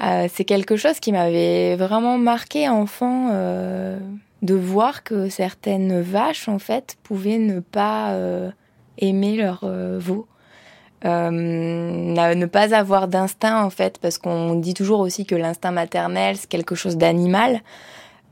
[0.02, 3.98] Euh, c'est quelque chose qui m'avait vraiment marqué enfant euh,
[4.42, 8.50] de voir que certaines vaches en fait pouvaient ne pas euh,
[8.98, 10.26] aimer leur euh, veau.
[11.06, 16.36] Euh, ne pas avoir d'instinct en fait parce qu'on dit toujours aussi que l'instinct maternel
[16.36, 17.62] c'est quelque chose d'animal.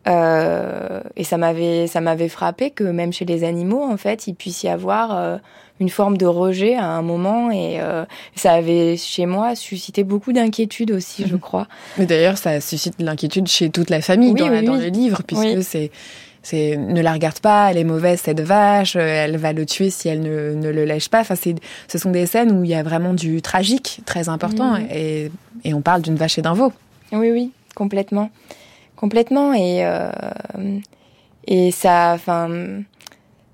[0.07, 4.35] Euh, et ça m'avait ça m'avait frappé que même chez les animaux en fait il
[4.35, 5.37] puisse y avoir euh,
[5.81, 7.51] une forme de rejet à un moment.
[7.51, 7.81] Et
[8.35, 11.68] ça avait chez moi suscité beaucoup d'inquiétude aussi je crois.
[11.97, 15.90] Mais d'ailleurs ça suscite l'inquiétude chez toute la famille dans, dans le livre puisque c'est
[16.42, 19.90] c'est ne la regarde pas, elle est mauvaise cette vache, euh, elle va le tuer
[19.90, 21.20] si elle ne, ne le lèche pas.
[21.20, 21.55] Enfin, c'est,
[21.88, 24.87] ce sont des scènes où il y a vraiment du tragique très important mhm.
[24.90, 25.31] et,
[25.64, 26.72] et, on parle d'une vache et d'un veau.
[27.12, 28.31] Oui, oui, complètement,
[28.96, 30.11] complètement et euh,
[31.46, 32.83] et ça, enfin,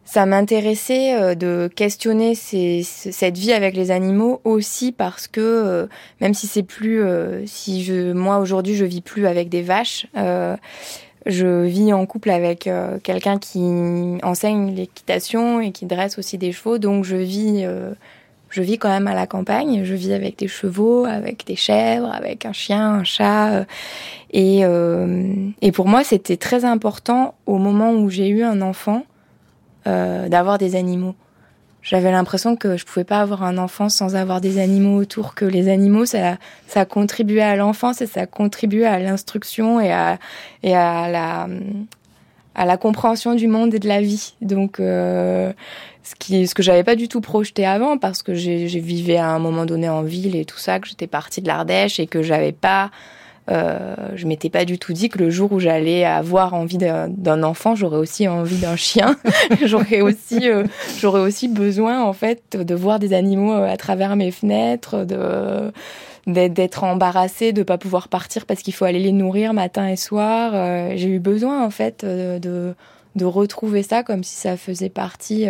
[0.05, 5.89] ça m'intéressait euh, de questionner ces, cette vie avec les animaux aussi parce que
[6.21, 7.03] même si c'est plus,
[7.47, 10.07] si je, moi aujourd'hui je vis plus avec des vaches.
[11.27, 13.63] Je vis en couple avec euh, quelqu'un qui
[14.23, 17.93] enseigne l'équitation et qui dresse aussi des chevaux, donc je vis, euh,
[18.51, 19.85] je vis quand même à la campagne.
[19.85, 23.53] Je vis avec des chevaux, avec des chèvres, avec un chien, un chat.
[23.53, 23.65] Euh,
[24.33, 24.65] et,
[25.63, 29.05] et pour moi, c'était très important au moment où j'ai eu un enfant
[29.87, 31.15] d'avoir des animaux
[31.85, 35.45] j'avais l'impression que je pouvais pas avoir un enfant sans avoir des animaux autour, que
[35.45, 40.19] les animaux, ça, ça contribuait à l'enfance et ça contribuait à l'instruction et à,
[40.63, 41.47] et à la,
[42.55, 44.35] à la compréhension du monde et de la vie.
[44.41, 45.53] Donc, euh,
[46.03, 49.19] ce qui, ce que j'avais pas du tout projeté avant, parce que j'ai, j'ai vivais
[49.19, 52.07] à un moment donné en ville et tout ça, que j'étais partie de l'Ardèche et
[52.07, 52.91] que j'avais pas,
[53.51, 57.43] euh, je m'étais pas du tout dit que le jour où j'allais avoir envie d'un,
[57.43, 59.17] enfant, j'aurais aussi envie d'un chien.
[59.65, 60.65] j'aurais aussi, euh,
[60.99, 65.73] j'aurais aussi besoin en fait de voir des animaux euh, à travers mes fenêtres, de
[66.27, 70.53] d'être embarrassée de pas pouvoir partir parce qu'il faut aller les nourrir matin et soir.
[70.55, 72.75] Euh, j'ai eu besoin en fait de
[73.15, 75.47] de retrouver ça comme si ça faisait partie,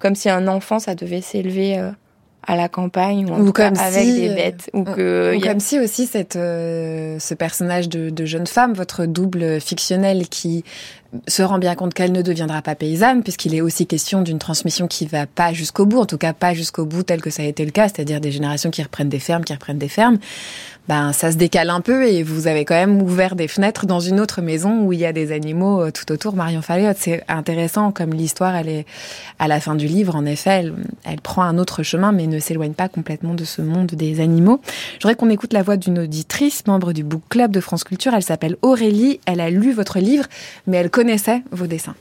[0.00, 1.80] comme si un enfant ça devait s'élever
[2.46, 4.80] à la campagne ou, en Ou tout cas comme avec si, des euh, bêtes ou
[4.80, 8.46] Ou- que ou y a- comme si aussi cette, euh, ce personnage de, de jeune
[8.46, 10.64] femme, votre double fictionnel qui
[11.28, 14.86] se rend bien compte qu'elle ne deviendra pas paysanne, puisqu'il est aussi question d'une transmission
[14.86, 17.46] qui va pas jusqu'au bout, en tout cas pas jusqu'au bout tel que ça a
[17.46, 20.18] été le cas, c'est-à-dire des générations qui reprennent des fermes, qui reprennent des fermes.
[20.90, 24.00] Ben, ça se décale un peu et vous avez quand même ouvert des fenêtres dans
[24.00, 26.34] une autre maison où il y a des animaux euh, tout autour.
[26.34, 28.86] Marion Faléot, c'est intéressant comme l'histoire, elle est
[29.38, 30.74] à la fin du livre, en effet, elle,
[31.04, 34.60] elle prend un autre chemin, mais ne s'éloigne pas complètement de ce monde des animaux.
[34.94, 38.12] Je voudrais qu'on écoute la voix d'une auditrice, membre du Book Club de France Culture.
[38.12, 39.20] Elle s'appelle Aurélie.
[39.26, 40.24] Elle a lu votre livre,
[40.66, 41.94] mais elle connaissait vos dessins.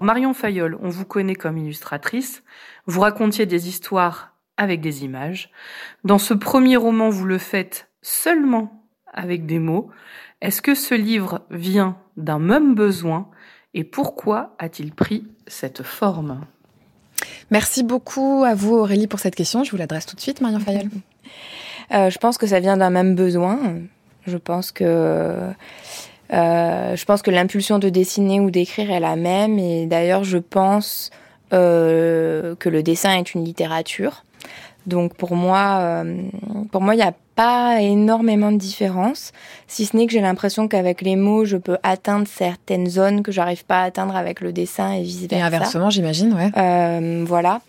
[0.00, 2.42] Marion Fayolle, on vous connaît comme illustratrice.
[2.86, 5.50] Vous racontiez des histoires avec des images.
[6.04, 9.90] Dans ce premier roman, vous le faites seulement avec des mots.
[10.40, 13.28] Est-ce que ce livre vient d'un même besoin
[13.74, 16.44] et pourquoi a-t-il pris cette forme?
[17.50, 19.64] Merci beaucoup à vous, Aurélie, pour cette question.
[19.64, 20.90] Je vous l'adresse tout de suite, Marion Fayolle.
[21.92, 23.58] Euh, je pense que ça vient d'un même besoin.
[24.26, 25.52] Je pense que
[26.32, 29.58] euh, je pense que l'impulsion de dessiner ou d'écrire est la même.
[29.58, 31.10] Et d'ailleurs, je pense
[31.52, 34.24] euh, que le dessin est une littérature.
[34.86, 36.22] Donc pour moi, euh,
[36.70, 39.32] pour moi, il n'y a pas énormément de différence,
[39.66, 43.32] si ce n'est que j'ai l'impression qu'avec les mots, je peux atteindre certaines zones que
[43.32, 45.46] j'arrive pas à atteindre avec le dessin et vice Et versa.
[45.46, 46.50] inversement, j'imagine, ouais.
[46.56, 47.60] Euh, voilà.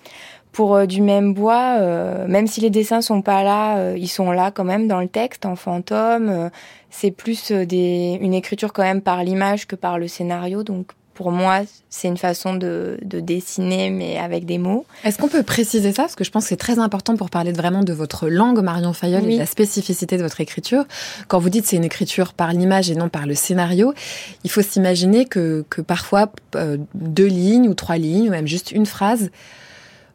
[0.51, 4.07] Pour euh, du même bois, euh, même si les dessins sont pas là, euh, ils
[4.07, 6.51] sont là quand même dans le texte en fantôme.
[6.91, 10.63] c'est plus des, une écriture quand même par l'image que par le scénario.
[10.63, 14.85] Donc pour moi, c'est une façon de, de dessiner mais avec des mots.
[15.03, 16.03] Est-ce qu'on peut préciser ça?
[16.03, 18.59] Parce que je pense que c'est très important pour parler de- vraiment de votre langue,
[18.61, 20.85] Marion Fayolle, et de la spécificité de votre écriture.
[21.27, 23.93] Quand vous dites c'est une écriture par l'image et non par le scénario,
[24.43, 28.71] il faut s'imaginer que, que parfois euh, deux lignes ou trois lignes, ou même juste
[28.71, 29.29] une phrase,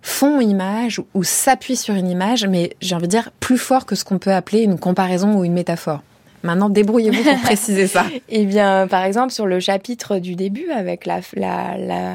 [0.02, 3.94] font image ou s'appuient sur une image, mais j'ai envie de dire plus fort que
[3.94, 6.02] ce qu'on peut appeler une comparaison ou une métaphore.
[6.42, 8.04] Maintenant, débrouillez-vous pour préciser ça.
[8.28, 12.14] Eh bien, par exemple, sur le chapitre du début avec la, la, la,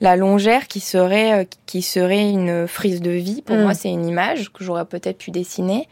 [0.00, 3.62] la longère qui serait, euh, qui serait une frise de vie, pour Mm.
[3.62, 5.88] moi, c'est une image que j'aurais peut-être pu dessiner.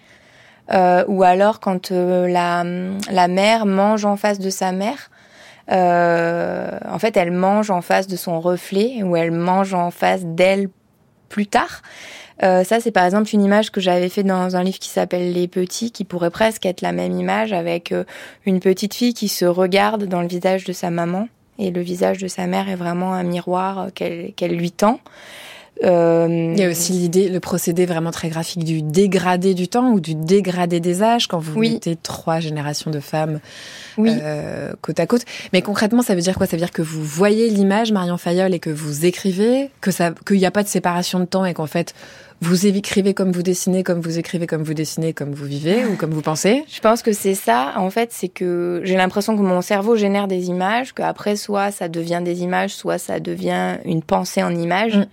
[0.73, 2.65] Euh, ou alors quand euh, la,
[3.11, 5.11] la mère mange en face de sa mère,
[5.71, 10.23] euh, en fait, elle mange en face de son reflet ou elle mange en face
[10.25, 10.69] d'elle
[11.29, 11.83] plus tard.
[12.43, 15.33] Euh, ça, c'est par exemple une image que j'avais fait dans un livre qui s'appelle
[15.33, 18.05] Les Petits, qui pourrait presque être la même image avec euh,
[18.47, 21.29] une petite fille qui se regarde dans le visage de sa maman
[21.59, 24.99] et le visage de sa mère est vraiment un miroir euh, qu'elle lui tend.
[25.85, 29.91] Euh, Il y a aussi l'idée, le procédé vraiment très graphique du dégradé du temps
[29.91, 31.71] ou du dégradé des âges quand vous Oui.
[31.73, 33.41] mettez trois générations de femmes
[33.97, 34.13] oui.
[34.21, 35.23] euh, côte à côte.
[35.53, 36.47] Mais concrètement, ça veut dire quoi?
[36.47, 40.13] Ça veut dire que vous voyez l'image Marion Fayolle et que vous écrivez, que ça,
[40.27, 41.95] qu'il n'y a pas de séparation de temps et qu'en fait
[42.43, 45.97] vous écrivez comme vous dessinez, comme vous écrivez comme vous dessinez, comme vous vivez ou
[45.97, 46.65] comme vous pensez?
[46.69, 47.73] Je pense que c'est ça.
[47.77, 51.89] En fait, c'est que j'ai l'impression que mon cerveau génère des images, qu'après, soit ça
[51.89, 54.97] devient des images, soit ça devient une pensée en images.
[54.97, 55.07] Mm.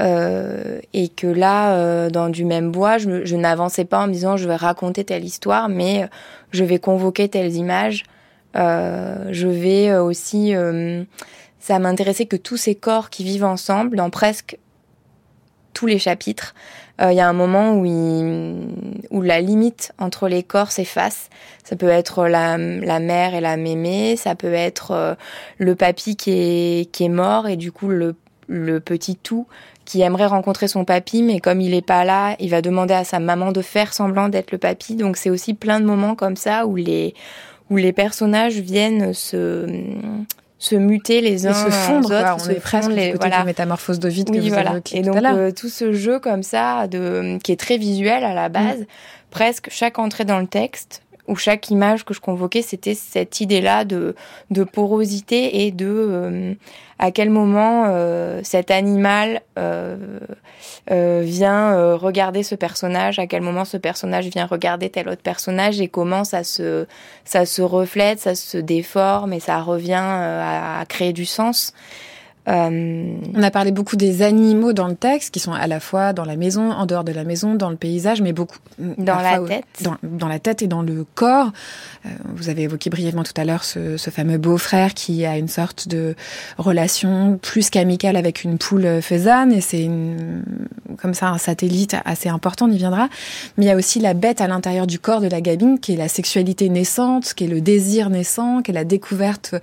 [0.00, 4.12] Euh, et que là, euh, dans du même bois, je, je n'avançais pas en me
[4.12, 6.06] disant je vais raconter telle histoire, mais euh,
[6.52, 8.04] je vais convoquer telles images.
[8.56, 11.04] Euh, je vais euh, aussi, euh,
[11.58, 14.58] ça m'intéressait que tous ces corps qui vivent ensemble, dans presque
[15.74, 16.54] tous les chapitres,
[17.00, 18.68] euh, il y a un moment où, il-
[19.10, 21.30] où la limite entre les corps s'efface.
[21.64, 25.14] Ça peut être la, la mère et la mémé, ça peut être euh,
[25.58, 28.14] le papy qui est, qui est mort et du coup le,
[28.48, 29.46] le petit tout
[29.84, 33.02] qui aimerait rencontrer son papy, mais comme il est pas là, il va demander à
[33.04, 34.94] sa maman de faire semblant d'être le papy.
[34.94, 37.14] Donc c'est aussi plein de moments comme ça où les,
[37.68, 39.66] où les personnages viennent se,
[40.62, 43.18] se muter les uns Et se fondre, aux autres, on se est presque les- côté
[43.28, 43.40] voilà.
[43.40, 44.70] de métamorphose de vide que Oui, vous voilà.
[44.70, 45.34] évoquiez Et tout donc l'heure.
[45.36, 48.84] euh, tout ce jeu comme ça, de, qui est très visuel à la base,
[49.30, 53.84] presque chaque entrée dans le texte où chaque image que je convoquais, c'était cette idée-là
[53.84, 54.14] de,
[54.50, 56.54] de porosité et de euh,
[56.98, 59.96] à quel moment euh, cet animal euh,
[60.88, 65.88] vient regarder ce personnage, à quel moment ce personnage vient regarder tel autre personnage et
[65.88, 66.86] comment ça se,
[67.24, 71.72] ça se reflète, ça se déforme et ça revient à créer du sens.
[72.48, 73.14] Euh...
[73.34, 76.24] On a parlé beaucoup des animaux dans le texte, qui sont à la fois dans
[76.24, 79.64] la maison, en dehors de la maison, dans le paysage, mais beaucoup dans la tête,
[79.82, 81.52] dans, dans, la tête et dans le corps.
[82.04, 85.48] Euh, vous avez évoqué brièvement tout à l'heure ce, ce, fameux beau-frère qui a une
[85.48, 86.16] sorte de
[86.58, 89.88] relation plus qu'amicale avec une poule faisane, et c'est
[91.00, 92.66] comme ça un satellite assez important.
[92.66, 93.08] On y viendra.
[93.56, 95.92] Mais il y a aussi la bête à l'intérieur du corps de la gamine, qui
[95.92, 99.54] est la sexualité naissante, qui est le désir naissant, qui est la découverte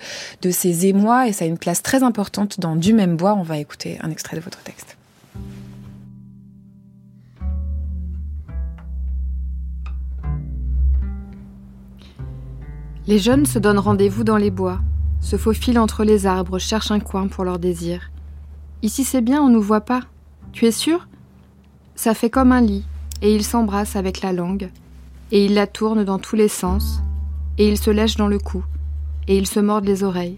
[0.41, 3.33] de ses émois, et ça a une place très importante dans du même bois.
[3.33, 4.97] On va écouter un extrait de votre texte.
[13.07, 14.81] Les jeunes se donnent rendez-vous dans les bois,
[15.19, 18.11] se faufilent entre les arbres, cherchent un coin pour leur désir.
[18.83, 20.01] Ici c'est bien, on nous voit pas.
[20.51, 21.07] Tu es sûr?
[21.95, 22.85] Ça fait comme un lit,
[23.23, 24.69] et ils s'embrassent avec la langue,
[25.31, 27.01] et ils la tournent dans tous les sens,
[27.57, 28.63] et ils se lèchent dans le cou,
[29.27, 30.37] et ils se mordent les oreilles.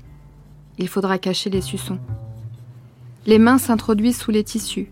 [0.81, 1.99] Il faudra cacher les suçons.
[3.27, 4.91] Les mains s'introduisent sous les tissus,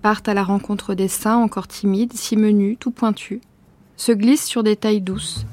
[0.00, 3.42] partent à la rencontre des seins encore timides, si menus, tout pointus,
[3.98, 5.44] se glissent sur des tailles douces,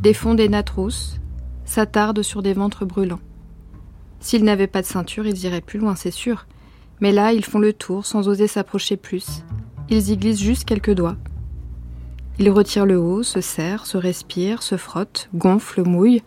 [0.00, 1.18] défont des nattes rousses,
[1.64, 3.18] s'attardent sur des ventres brûlants.
[4.20, 6.46] S'ils n'avaient pas de ceinture, ils iraient plus loin, c'est sûr.
[7.00, 9.42] Mais là, ils font le tour sans oser s'approcher plus.
[9.90, 11.16] Ils y glissent juste quelques doigts.
[12.38, 16.22] Ils retirent le haut, se serrent, se respirent, se frottent, gonflent, mouillent.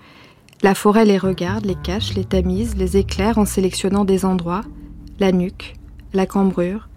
[0.61, 4.65] La forêt les regarde, les cache, les tamise, les éclaire en sélectionnant des endroits,
[5.17, 5.75] la nuque,
[6.11, 6.89] la cambrure,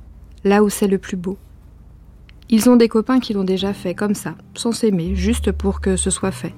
[0.43, 1.39] là où c'est le plus beau.
[2.51, 5.97] Ils ont des copains qui l'ont déjà fait comme ça, sans s'aimer, juste pour que
[5.97, 6.55] ce soit fait.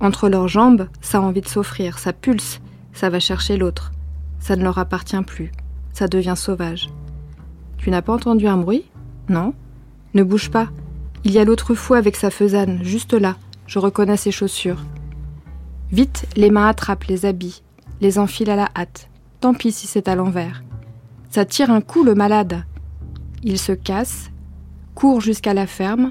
[0.00, 2.60] Entre leurs jambes, ça a envie de s'offrir, ça pulse,
[2.92, 3.92] ça va chercher l'autre.
[4.40, 5.52] Ça ne leur appartient plus,
[5.92, 6.90] ça devient sauvage.
[7.78, 8.84] Tu n'as pas entendu un bruit?
[9.28, 9.54] Non?
[10.12, 10.68] Ne bouge pas.
[11.22, 13.36] Il y a l'autre fou avec sa faisane, juste là.
[13.68, 14.82] Je reconnais ses chaussures.
[15.94, 17.62] Vite, les mains attrapent les habits,
[18.00, 19.08] les enfilent à la hâte.
[19.38, 20.64] Tant pis si c'est à l'envers.
[21.30, 22.64] Ça tire un coup le malade.
[23.44, 24.32] Ils se cassent,
[24.96, 26.10] courent jusqu'à la ferme,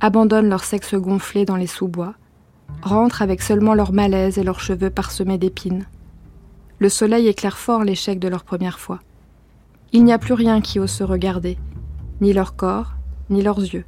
[0.00, 2.12] abandonnent leur sexe gonflé dans les sous-bois,
[2.82, 5.86] rentrent avec seulement leur malaise et leurs cheveux parsemés d'épines.
[6.78, 9.00] Le soleil éclaire fort l'échec de leur première fois.
[9.92, 11.56] Il n'y a plus rien qui ose se regarder,
[12.20, 12.96] ni leur corps,
[13.30, 13.86] ni leurs yeux.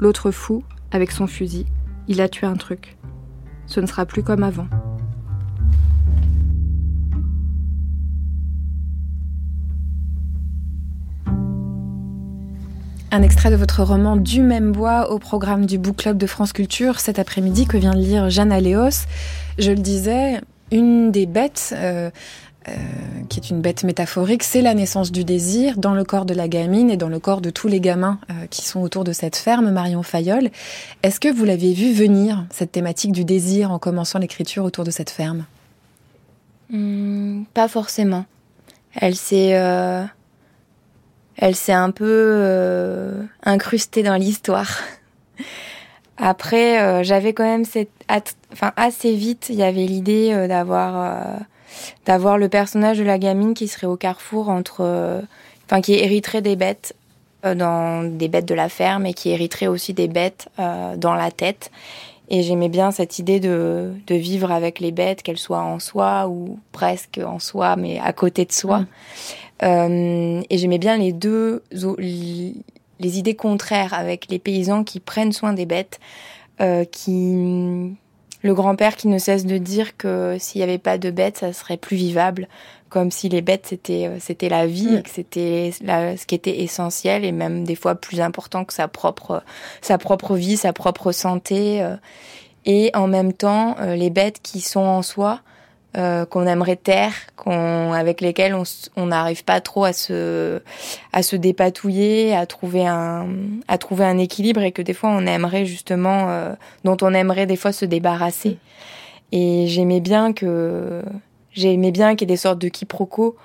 [0.00, 1.66] L'autre fou, avec son fusil,
[2.08, 2.95] il a tué un truc.
[3.66, 4.66] Ce ne sera plus comme avant.
[13.12, 16.52] Un extrait de votre roman Du même bois au programme du Book Club de France
[16.52, 19.06] Culture cet après-midi que vient de lire Jeanne Aléos.
[19.58, 22.10] Je le disais, une des bêtes, euh,
[22.68, 22.72] euh,
[23.28, 26.48] qui est une bête métaphorique, c'est la naissance du désir dans le corps de la
[26.48, 29.36] gamine et dans le corps de tous les gamins euh, qui sont autour de cette
[29.36, 30.50] ferme, Marion Fayol.
[31.02, 34.90] Est-ce que vous l'avez vu venir, cette thématique du désir, en commençant l'écriture autour de
[34.90, 35.46] cette ferme?
[36.70, 38.24] Hmm, Pas forcément.
[38.94, 39.54] Elle s'est
[41.36, 44.80] elle s'est un peu euh, incrustée dans l'histoire.
[46.16, 47.90] Après, euh, j'avais quand même cette,
[48.52, 51.40] enfin assez vite, il y avait l'idée euh, d'avoir,
[52.04, 55.22] d'avoir le personnage de la gamine qui serait au carrefour entre,
[55.66, 56.94] enfin qui hériterait des bêtes
[57.42, 61.70] dans des bêtes de la ferme et qui hériterait aussi des bêtes dans la tête.
[62.28, 66.26] Et j'aimais bien cette idée de, de vivre avec les bêtes, qu'elles soient en soi
[66.28, 68.80] ou presque en soi, mais à côté de soi.
[68.80, 68.86] Mmh.
[69.62, 75.52] Euh, et j'aimais bien les deux, les idées contraires avec les paysans qui prennent soin
[75.52, 75.98] des bêtes,
[76.60, 77.94] euh, qui
[78.46, 81.52] le grand-père qui ne cesse de dire que s'il n'y avait pas de bêtes, ça
[81.52, 82.48] serait plus vivable,
[82.88, 86.62] comme si les bêtes c'était euh, c'était la vie, et que c'était ce qui était
[86.62, 89.42] essentiel et même des fois plus important que sa propre
[89.82, 91.84] sa propre vie, sa propre santé.
[92.64, 95.40] et en même temps, les bêtes qui sont en soi,
[95.96, 98.54] euh, qu'on aimerait taire, qu'on, avec lesquels
[98.96, 100.60] on n'arrive pas trop à se,
[101.12, 103.26] à se dépatouiller, à trouver un,
[103.68, 106.52] à trouver un équilibre et que des fois on aimerait justement, euh,
[106.84, 108.58] dont on aimerait des fois se débarrasser.
[109.32, 111.02] Et j'aimais bien que,
[111.52, 113.36] j'aimais bien qu'il y ait des sortes de quiproquos,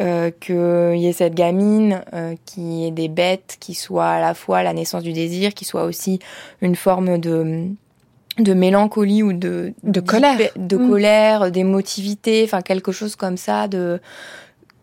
[0.00, 4.34] euh, qu'il y ait cette gamine euh, qui ait des bêtes, qui soit à la
[4.34, 6.18] fois la naissance du désir, qui soit aussi
[6.60, 7.68] une forme de
[8.38, 10.90] de mélancolie ou de de colère de mm.
[10.90, 14.00] colère d'émotivité enfin quelque chose comme ça de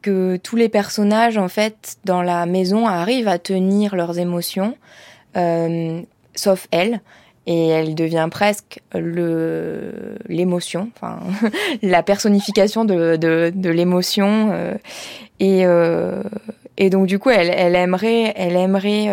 [0.01, 4.77] que tous les personnages en fait dans la maison arrivent à tenir leurs émotions
[5.35, 6.01] euh,
[6.35, 7.01] sauf elle
[7.47, 11.19] et elle devient presque le l'émotion, enfin
[11.81, 14.75] la personnification de, de, de l'émotion euh,
[15.39, 16.23] et euh,
[16.77, 19.07] et donc du coup elle, elle aimerait elle aimerait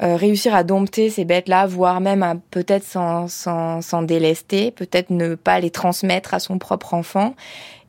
[0.00, 5.70] euh, réussir à dompter ces bêtes-là, voire même peut-être s'en délester, peut-être ne pas les
[5.70, 7.34] transmettre à son propre enfant.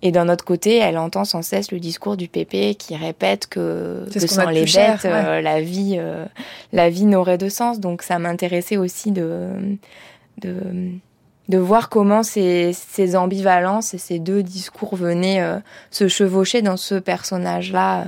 [0.01, 4.07] Et d'un autre côté, elle entend sans cesse le discours du pépé qui répète que,
[4.11, 6.25] que sans les bêtes, euh, la vie, euh,
[6.73, 7.79] la vie n'aurait de sens.
[7.79, 9.49] Donc ça m'intéressait aussi de,
[10.39, 10.55] de,
[11.49, 15.43] de voir comment ces, ces ambivalences et ces deux discours venaient
[15.91, 18.05] se chevaucher dans ce personnage-là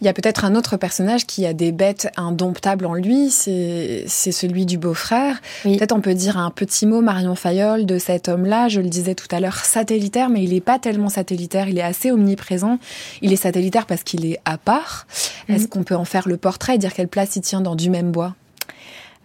[0.00, 4.06] il y a peut-être un autre personnage qui a des bêtes indomptables en lui, c'est
[4.06, 5.40] celui du beau-frère.
[5.62, 9.14] Peut-être on peut dire un petit mot, Marion Fayol, de cet homme-là, je le disais
[9.14, 12.78] tout à l'heure, satellitaire, mais il n'est pas tellement satellitaire, il est assez omniprésent.
[13.22, 15.06] Il est satellitaire parce qu'il est à part.
[15.48, 15.54] Mhm.
[15.56, 17.90] Est-ce qu'on peut en faire le portrait et dire quelle place il tient dans du
[17.90, 18.34] même bois?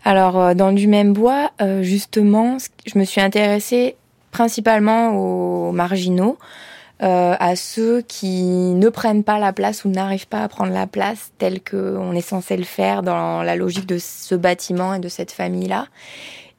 [0.06, 3.96] Alors, euh, dans du même bois, euh, justement, je me suis intéressée
[4.32, 6.38] principalement aux marginaux.
[7.02, 10.86] Euh, à ceux qui ne prennent pas la place ou n'arrivent pas à prendre la
[10.86, 15.08] place telle qu'on est censé le faire dans la logique de ce bâtiment et de
[15.08, 15.88] cette famille-là.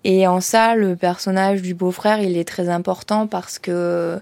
[0.04, 4.18] Et en ça, le personnage du beau-frère, il est très important parce que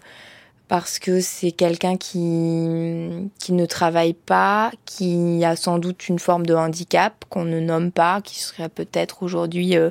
[0.69, 6.47] parce que c'est quelqu'un qui qui ne travaille pas, qui a sans doute une forme
[6.47, 9.91] de handicap qu'on ne nomme pas, qui serait peut-être aujourd'hui euh,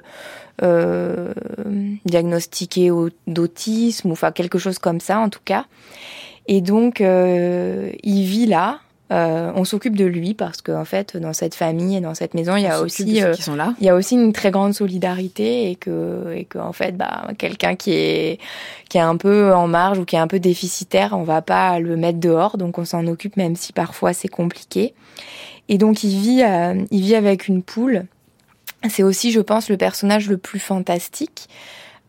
[0.64, 1.34] euh,
[2.06, 2.92] diagnostiqué
[3.26, 5.66] d'autisme ou enfin quelque chose comme ça en tout cas.
[6.48, 8.80] Et donc, euh, il vit là.
[9.10, 12.34] Euh, on s'occupe de lui parce qu'en en fait, dans cette famille et dans cette
[12.34, 13.34] maison, il y a aussi, euh,
[13.80, 17.28] il y a aussi une très grande solidarité et que, et que en fait, bah,
[17.38, 18.40] quelqu'un qui est,
[18.90, 21.80] qui est un peu en marge ou qui est un peu déficitaire, on va pas
[21.80, 24.94] le mettre dehors, donc on s'en occupe même si parfois c'est compliqué.
[25.70, 28.06] Et donc, il vit, euh, il vit avec une poule.
[28.90, 31.48] C'est aussi, je pense, le personnage le plus fantastique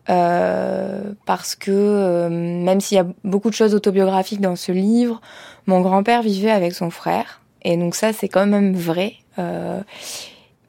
[0.09, 5.21] euh, parce que euh, même s'il y a beaucoup de choses autobiographiques dans ce livre,
[5.67, 9.13] mon grand-père vivait avec son frère, et donc ça c'est quand même vrai.
[9.37, 9.81] Euh,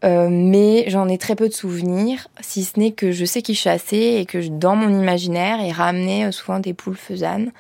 [0.03, 4.21] mais j'en ai très peu de souvenirs, si ce n'est que je sais qu'il chassait
[4.21, 7.53] et que dans mon imaginaire, il ramenait souvent des poules faisanes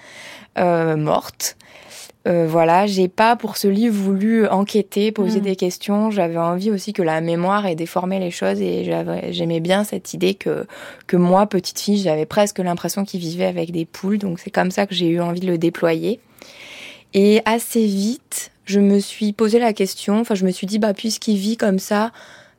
[0.56, 1.56] mortes.
[2.28, 5.44] Euh, voilà, j'ai pas pour ce livre voulu enquêter, poser mm.
[5.44, 6.10] des questions.
[6.10, 8.84] J'avais envie aussi que la mémoire ait déformé les choses et
[9.30, 10.66] j'aimais bien cette idée que
[11.06, 14.18] que moi, petite fille, j'avais presque l'impression qu'il vivait avec des poules.
[14.18, 16.20] Donc c'est comme ça que j'ai eu envie de le déployer.
[17.14, 20.20] Et assez vite, je me suis posé la question.
[20.20, 22.12] Enfin, je me suis dit, bah puisqu'il vit comme ça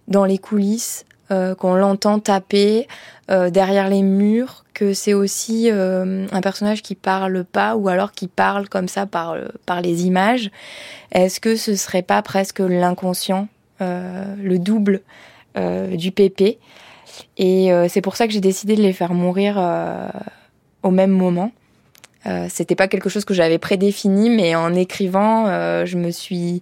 [0.07, 2.87] dans les coulisses, euh, qu'on l'entend taper
[3.29, 8.11] euh, derrière les murs, que c'est aussi euh, un personnage qui parle pas ou alors
[8.11, 10.51] qui parle comme ça par par les images.
[11.13, 13.47] Est-ce que ce serait pas presque l'inconscient,
[13.79, 15.01] le double
[15.55, 16.59] du pépé
[17.37, 19.57] Et c'est pour ça que j'ai décidé de les faire mourir
[20.83, 21.51] au même moment.
[22.49, 25.47] C'était pas quelque chose que j'avais prédéfini, mais en écrivant,
[25.85, 26.61] je me suis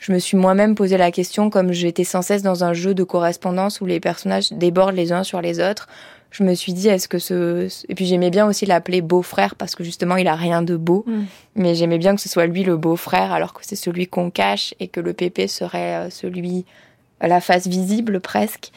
[0.00, 3.04] je me suis moi-même posé la question, comme j'étais sans cesse dans un jeu de
[3.04, 5.88] correspondance où les personnages débordent les uns sur les autres.
[6.30, 7.68] Je me suis dit, est-ce que ce...
[7.88, 11.04] Et puis j'aimais bien aussi l'appeler beau-frère parce que justement, il a rien de beau.
[11.06, 11.22] Mm.
[11.56, 14.74] Mais j'aimais bien que ce soit lui le beau-frère alors que c'est celui qu'on cache
[14.80, 16.64] et que le pépé serait euh, celui
[17.20, 18.72] à la face visible presque.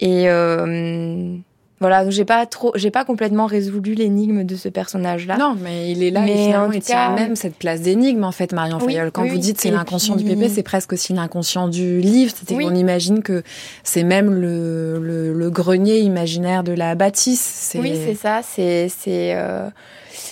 [0.00, 0.30] Et...
[0.30, 1.36] Euh
[1.84, 5.36] voilà, j'ai pas trop, j'ai pas complètement résolu l'énigme de ce personnage-là.
[5.36, 8.54] Non, mais il est là mais et il tient même cette place d'énigme en fait,
[8.54, 9.10] Marion Fayol.
[9.10, 12.32] Quand vous dites c'est l'inconscient du pépé, c'est presque aussi l'inconscient du livre.
[12.34, 13.42] C'est qu'on imagine que
[13.82, 17.76] c'est même le, le, grenier imaginaire de la bâtisse.
[17.78, 18.40] Oui, c'est ça.
[18.42, 19.68] C'est c'est euh,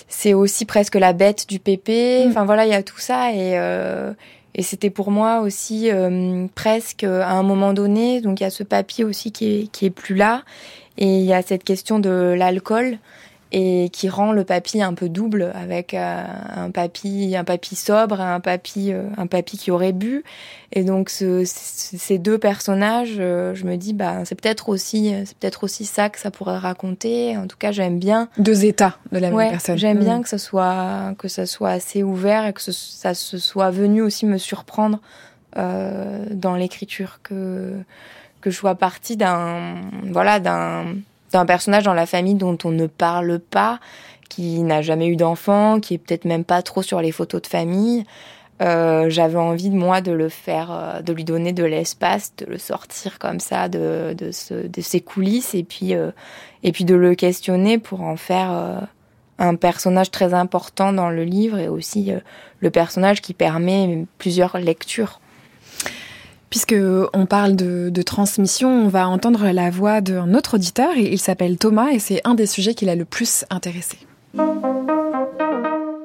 [0.07, 2.25] c'est aussi presque la bête du pépé.
[2.25, 2.29] Mm.
[2.29, 4.11] Enfin voilà, il y a tout ça et euh,
[4.55, 8.21] et c'était pour moi aussi euh, presque à un moment donné.
[8.21, 10.43] Donc il y a ce papier aussi qui est qui est plus là
[10.97, 12.97] et il y a cette question de l'alcool
[13.55, 16.23] et qui rend le papy un peu double avec euh,
[16.55, 20.23] un papy un papy sobre et un papy euh, un papy qui aurait bu.
[20.71, 25.37] Et donc ce, ces deux personnages euh, je me dis bah c'est peut-être aussi c'est
[25.37, 27.37] peut-être aussi ça que ça pourrait raconter.
[27.37, 29.77] En tout cas j'aime bien deux états de la même personne.
[29.77, 30.23] j'aime bien mm.
[30.23, 34.25] que ça soit que ça soit assez ouvert et que ça se soit venu aussi
[34.25, 34.99] me surprendre
[35.55, 37.73] dans l'écriture que
[38.41, 39.75] que je sois partie d'un
[40.09, 40.95] voilà d'un
[41.33, 43.79] d'un personnage dans la famille dont on ne parle pas,
[44.29, 47.47] qui n'a jamais eu d'enfant, qui est peut-être même pas trop sur les photos de
[47.47, 48.05] famille.
[48.61, 52.45] Euh, j'avais envie de moi de le faire, euh, de lui donner de l'espace, de
[52.45, 56.11] le sortir comme ça de de, ses coulisses et puis euh,
[56.61, 58.87] et puis de le questionner pour en faire
[59.39, 62.13] un personnage très important dans le livre et aussi
[62.59, 65.19] le personnage qui permet plusieurs lectures.
[66.53, 66.75] Puisque
[67.13, 70.95] on parle de, transmission, on va entendre la voix d'un autre auditeur.
[70.95, 73.97] Il s'appelle Thomas et c'est un des sujets qui l'a le plus intéressé.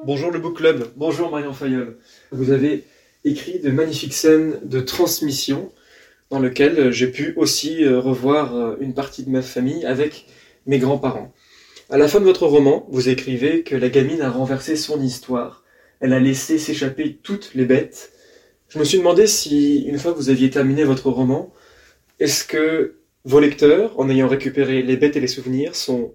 [0.07, 1.99] Bonjour le Book Club, bonjour Marion Fayol.
[2.31, 2.83] Vous avez
[3.25, 5.71] écrit de magnifiques scènes de transmission
[6.31, 10.25] dans lesquelles j'ai pu aussi euh, revoir euh, une partie de ma famille avec
[10.65, 11.31] mes grands-parents.
[11.91, 15.63] À la fin de votre roman, vous écrivez que la gamine a renversé son histoire.
[15.99, 18.13] Elle a laissé s'échapper toutes les bêtes.
[18.69, 21.51] Je me suis demandé si, une fois que vous aviez terminé votre roman,
[22.19, 26.13] est-ce que vos lecteurs, en ayant récupéré les bêtes et les souvenirs, sont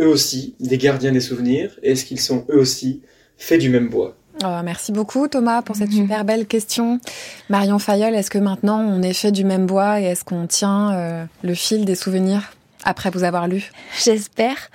[0.00, 3.02] eux aussi des gardiens des souvenirs Est-ce qu'ils sont eux aussi
[3.38, 4.14] faits du même bois?
[4.44, 7.00] Oh, merci beaucoup Thomas pour cette super belle question.
[7.48, 10.92] Marion Fayol, est-ce que maintenant on est fait du même bois et est-ce qu'on tient
[10.92, 12.52] euh, le fil des souvenirs
[12.84, 13.70] après vous avoir lu?
[14.04, 14.70] J'espère.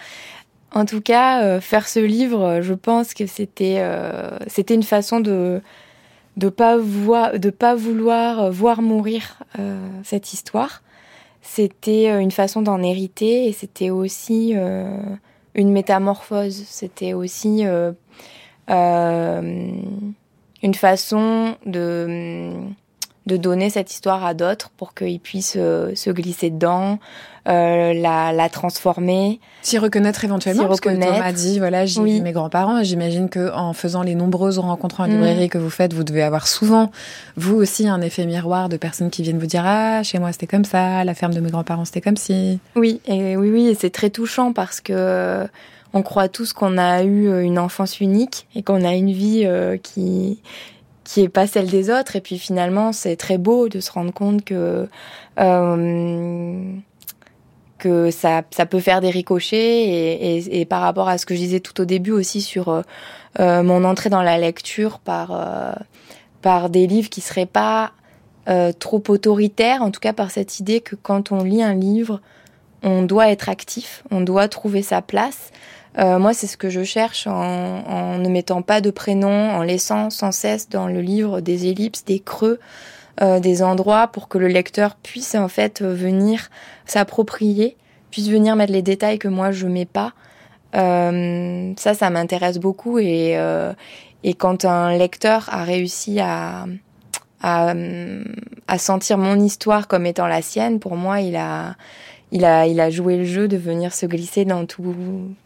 [0.74, 5.20] En tout cas, euh, faire ce livre, je pense que c'était euh, c'était une façon
[5.20, 5.62] de
[6.38, 9.44] de pas de pas vouloir voir mourir
[10.04, 10.82] cette histoire
[11.42, 14.98] c'était euh, une façon d'en hériter et c'était aussi euh,
[15.56, 16.64] une métamorphose.
[16.68, 17.92] C'était aussi euh,
[18.68, 22.54] une façon de
[23.28, 27.00] de donner cette histoire à d'autres pour qu'ils puissent se glisser dedans,
[27.48, 29.40] euh, la, la, transformer.
[29.64, 31.12] S'y reconnaître éventuellement, parce reconnaître.
[31.12, 32.22] que Thomas dit, voilà, j'ai oui.
[32.22, 35.50] mes grands-parents, j'imagine que en faisant les nombreuses rencontres en librairie mm.
[35.50, 36.92] que vous faites, vous devez avoir souvent,
[37.38, 40.46] vous aussi, un effet miroir de personnes qui viennent vous dire, ah, chez moi c'était
[40.46, 42.60] comme ça, la ferme de mes grands-parents c'était comme si.
[42.76, 45.48] Oui, et oui, oui, et c'est très touchant parce que euh,
[45.94, 49.50] on croit tous qu'on a eu euh, une enfance unique et qu'on a une vie
[49.82, 50.40] qui
[51.04, 54.14] qui est pas celle des autres et puis finalement c'est très beau de se rendre
[54.14, 54.88] compte que
[55.40, 56.74] euh,
[57.78, 61.60] que ça, ça peut faire des ricochets et, par rapport à ce que je disais
[61.60, 62.82] tout au début aussi sur euh,
[63.40, 65.76] euh mon entrée dans la lecture par
[66.42, 67.92] par des livres qui seraient pas
[68.80, 72.20] trop autoritaires, en tout cas par cette idée que quand on lit un livre,
[72.84, 75.52] on doit être actif, on doit trouver sa place.
[75.98, 79.62] Euh, moi, c'est ce que je cherche en, en, ne mettant pas de prénom, en
[79.62, 82.60] laissant sans cesse dans le livre des ellipses, des creux,
[83.22, 86.50] euh, des endroits pour que le lecteur puisse en fait venir
[86.86, 87.76] s'approprier,
[88.10, 90.14] puisse venir mettre les détails que moi je mets pas.
[90.76, 93.74] Euh, ça, ça m'intéresse beaucoup et, euh,
[94.24, 96.66] et quand un lecteur a réussi à,
[97.44, 97.74] à,
[98.68, 101.76] à, sentir mon histoire comme étant la sienne, pour moi, il a,
[102.32, 104.96] il a, il a joué le jeu de venir se glisser dans tout,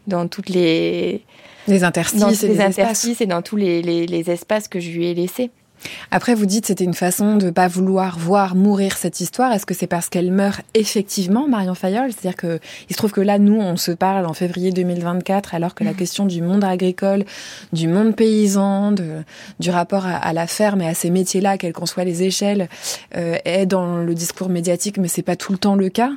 [0.06, 1.22] dans toutes les,
[1.68, 5.06] les interstices, et les, interstices et dans tous les, les, les espaces que je lui
[5.06, 5.50] ai laissés.
[6.10, 9.52] Après, vous dites c'était une façon de pas vouloir voir mourir cette histoire.
[9.52, 12.10] Est-ce que c'est parce qu'elle meurt effectivement, Marion Fayol?
[12.12, 15.74] C'est-à-dire que il se trouve que là, nous, on se parle en février 2024, alors
[15.74, 15.96] que la mm.
[15.96, 17.24] question du monde agricole,
[17.72, 19.22] du monde paysan, de,
[19.60, 22.68] du rapport à, la ferme et à ces métiers-là, quelles qu'en soient les échelles,
[23.16, 26.10] euh, est dans le discours médiatique, mais c'est pas tout le temps le cas.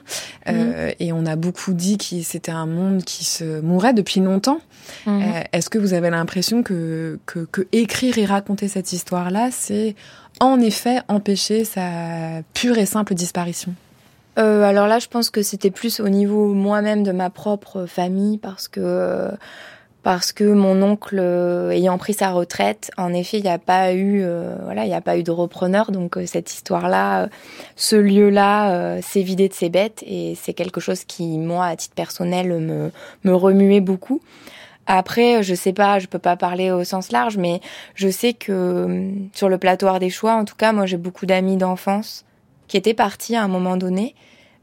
[0.48, 0.94] Euh, mm.
[1.00, 4.60] Et on a beaucoup dit que c'était un monde qui se mourait depuis longtemps.
[5.06, 5.22] Mm.
[5.22, 9.96] Euh, est-ce que vous avez l'impression que, que, que écrire et raconter cette histoire-là c'est
[10.40, 13.74] en effet empêcher sa pure et simple disparition
[14.40, 18.38] euh, alors là, je pense que c'était plus au niveau moi-même de ma propre famille
[18.38, 19.30] parce que
[20.02, 23.92] parce que mon oncle euh, ayant pris sa retraite, en effet, il n'y a pas
[23.92, 27.28] eu euh, voilà, il a pas eu de repreneur donc cette histoire-là,
[27.76, 31.96] ce lieu-là s'est vidé de ses bêtes et c'est quelque chose qui moi à titre
[31.96, 32.92] personnel me
[33.26, 34.22] me remuait beaucoup.
[34.92, 37.62] Après, je sais pas, je peux pas parler au sens large, mais
[37.94, 41.28] je sais que euh, sur le plateau des choix, en tout cas, moi j'ai beaucoup
[41.28, 42.26] d'amis d'enfance
[42.68, 44.16] qui étaient partis à un moment donné,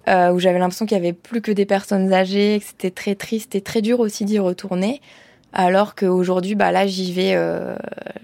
[0.09, 3.15] euh, où j'avais l'impression qu'il y avait plus que des personnes âgées, que c'était très
[3.15, 5.01] triste et très dur aussi d'y retourner.
[5.53, 7.77] Alors qu'aujourd'hui, bah là, j'y vais, euh,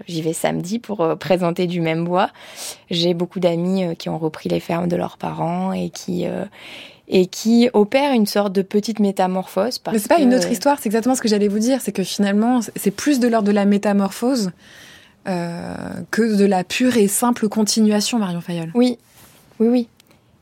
[0.05, 2.31] j'y vais samedi pour euh, présenter du même bois.
[2.91, 6.25] J'ai beaucoup d'amis qui ont repris les fermes de leurs parents et qui
[7.13, 9.79] et qui opère une sorte de petite métamorphose.
[9.91, 12.03] Mais c'est pas une autre histoire, c'est exactement ce que j'allais vous dire, c'est que
[12.03, 14.49] finalement, c'est plus de l'ordre de la métamorphose
[15.29, 15.75] euh,
[16.09, 18.71] que de la pure et simple continuation, Marion Fayol.
[18.73, 18.97] Oui,
[19.59, 19.87] oui, oui.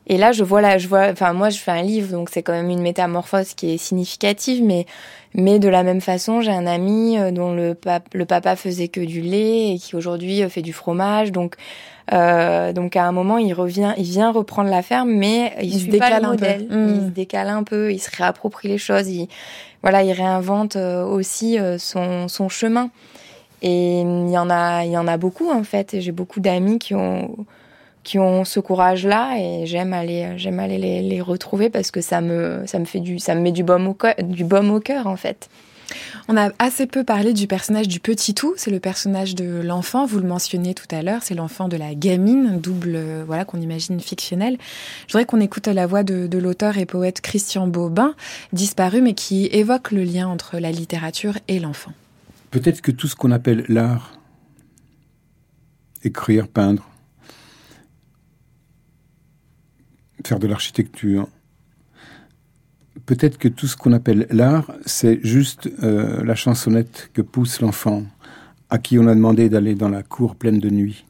[0.06, 2.42] Et là, je vois là, je vois, enfin moi, je fais un livre, donc c'est
[2.42, 4.86] quand même une métamorphose qui est significative, mais
[5.34, 7.76] mais de la même façon, j'ai un ami euh, dont le,
[8.12, 11.56] le papa faisait que du lait et qui aujourd'hui euh, fait du fromage, donc
[12.12, 15.86] euh, donc à un moment, il revient, il vient reprendre la ferme, mais il, se
[15.86, 16.46] décale un peu.
[16.58, 17.00] Il hmm.
[17.06, 19.08] se décale un peu, il se réapproprie les choses.
[19.08, 19.28] Il,
[19.82, 22.90] voilà, il réinvente euh, aussi son, son chemin.
[23.62, 26.00] Et il y en a, il y en a beaucoup en fait.
[26.00, 27.46] J'ai beaucoup d'amis qui ont
[28.02, 32.20] qui ont ce courage-là et j'aime aller, j'aime aller les, les, retrouver parce que ça
[32.20, 34.80] me, ça me fait du, ça me met du baume au cœur, du baume au
[34.80, 35.48] cœur en fait.
[36.28, 40.06] On a assez peu parlé du personnage du petit tout, c'est le personnage de l'enfant,
[40.06, 43.60] vous le mentionnez tout à l'heure, c'est l'enfant de la gamine, double, euh, voilà, qu'on
[43.60, 44.56] imagine fictionnel.
[45.06, 48.14] Je voudrais qu'on écoute la voix de, de l'auteur et poète Christian Bobin,
[48.52, 51.92] disparu, mais qui évoque le lien entre la littérature et l'enfant.
[52.50, 54.12] Peut-être que tout ce qu'on appelle l'art,
[56.04, 56.88] écrire, peindre,
[60.28, 61.28] faire de l'architecture,
[63.06, 68.04] peut-être que tout ce qu'on appelle l'art, c'est juste euh, la chansonnette que pousse l'enfant,
[68.70, 71.04] à qui on a demandé d'aller dans la cour pleine de nuit.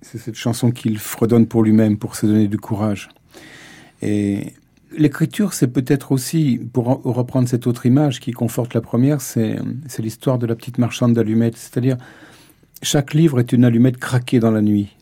[0.00, 3.08] C'est cette chanson qu'il fredonne pour lui-même, pour se donner du courage.
[4.00, 4.54] Et
[4.96, 9.58] l'écriture, c'est peut-être aussi, pour reprendre cette autre image qui conforte la première, c'est
[9.98, 11.56] l'histoire de la petite marchande d'allumettes.
[11.56, 11.96] C'est-à-dire,
[12.80, 14.96] chaque livre est une allumette craquée dans la nuit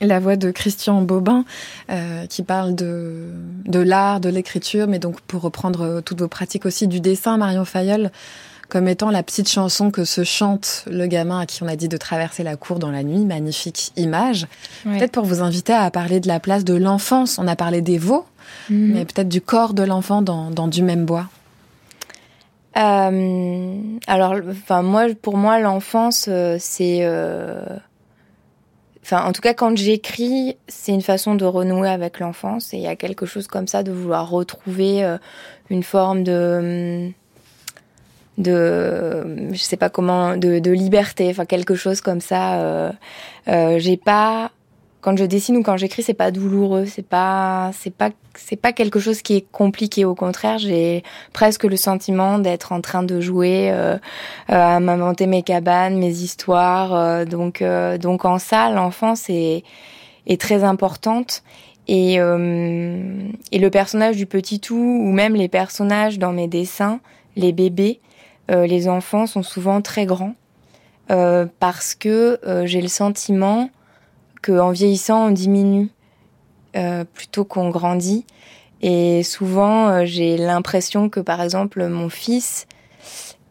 [0.00, 1.44] la voix de Christian Bobin
[1.90, 3.26] euh, qui parle de,
[3.66, 7.36] de l'art, de l'écriture, mais donc pour reprendre euh, toutes vos pratiques aussi du dessin,
[7.36, 8.10] Marion Fayol,
[8.68, 11.88] comme étant la petite chanson que se chante le gamin à qui on a dit
[11.88, 13.24] de traverser la cour dans la nuit.
[13.24, 14.46] Magnifique image.
[14.84, 17.38] Peut-être pour vous inviter à parler de la place de l'enfance.
[17.38, 18.24] On a parlé des veaux,
[18.70, 18.92] mhm.
[18.94, 21.26] mais peut-être du corps de l'enfant dans, dans du même bois.
[22.76, 27.64] Euh, alors, enfin moi, pour moi, l'enfance, euh, c'est euh,
[29.12, 32.86] En tout cas, quand j'écris, c'est une façon de renouer avec l'enfance et il y
[32.86, 35.18] a quelque chose comme ça de vouloir retrouver euh,
[35.70, 37.10] une forme de
[38.38, 42.92] de je sais pas comment de, de liberté enfin quelque chose comme ça euh,
[43.48, 44.50] euh, j'ai pas
[45.00, 48.72] quand je dessine ou quand j'écris, c'est pas douloureux, c'est pas, c'est pas, c'est pas
[48.72, 50.04] quelque chose qui est compliqué.
[50.04, 53.96] Au contraire, j'ai presque le sentiment d'être en train de jouer, euh, euh
[54.48, 56.94] à m'inventer mes cabanes, mes histoires.
[56.94, 59.64] Euh, donc, euh, donc en ça, l'enfance est,
[60.26, 61.42] est très importante.
[61.88, 67.00] Et, et le personnage du petit tout, ou même les personnages dans mes dessins,
[67.34, 67.98] les bébés,
[68.48, 70.36] les enfants sont souvent très grands
[71.08, 73.70] parce que j'ai le sentiment
[74.42, 75.90] qu'en vieillissant, on diminue
[76.76, 78.24] euh, plutôt qu'on grandit.
[78.80, 82.66] Et souvent, euh, j'ai l'impression que, par exemple, mon fils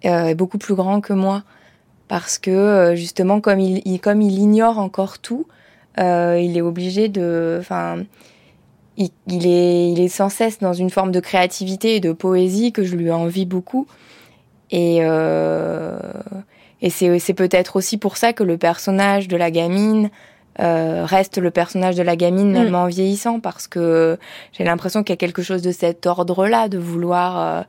[0.05, 1.43] euh, est beaucoup plus grand que moi.
[2.07, 5.45] Parce que, justement, comme il, comme il ignore encore tout,
[5.97, 7.57] il est obligé de...
[7.59, 8.03] Enfin,
[8.97, 9.11] il,
[9.45, 12.95] est, il est sans cesse dans une forme de créativité et de poésie que je
[12.95, 13.85] lui envie beaucoup.
[14.71, 15.01] Et,
[16.81, 20.09] et c'est peut-être aussi pour ça que le personnage de la gamine
[20.59, 22.75] euh, reste le personnage de la gamine même mm.
[22.75, 24.17] en vieillissant parce que
[24.51, 27.63] j'ai l'impression qu'il y a quelque chose de cet ordre-là de vouloir euh,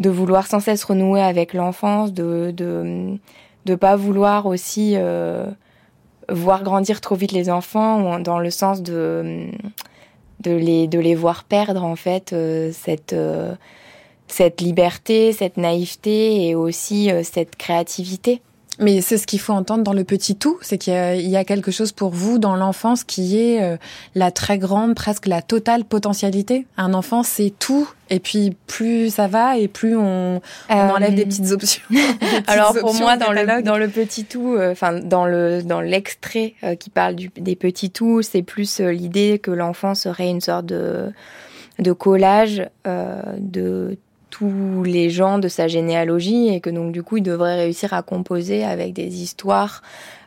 [0.00, 3.16] de vouloir sans cesse renouer avec l'enfance de de
[3.64, 5.46] de pas vouloir aussi euh,
[6.28, 9.46] voir grandir trop vite les enfants dans le sens de
[10.40, 12.34] de les de les voir perdre en fait
[12.72, 13.14] cette
[14.26, 18.42] cette liberté cette naïveté et aussi cette créativité
[18.78, 21.70] mais c'est ce qu'il faut entendre dans le petit tout, c'est qu'il y, a quelque
[21.70, 23.76] chose pour vous dans l'enfance qui est euh,
[24.14, 26.66] la très grande, presque la totale potentialité.
[26.76, 31.14] Un enfant, c'est tout, et puis plus ça va, et plus on, on euh, enlève
[31.14, 31.82] des petites options.
[32.46, 36.54] Alors pour moi, dans le, dans le petit tout, euh, enfin dans le dans l'extrait
[36.78, 41.12] qui parle du, des petits tout, c'est plus l'idée que l'enfant serait une sorte de
[41.78, 43.98] de collage de
[44.38, 48.02] tous les gens de sa généalogie et que donc du coup il devrait réussir à
[48.02, 49.82] composer avec des histoires,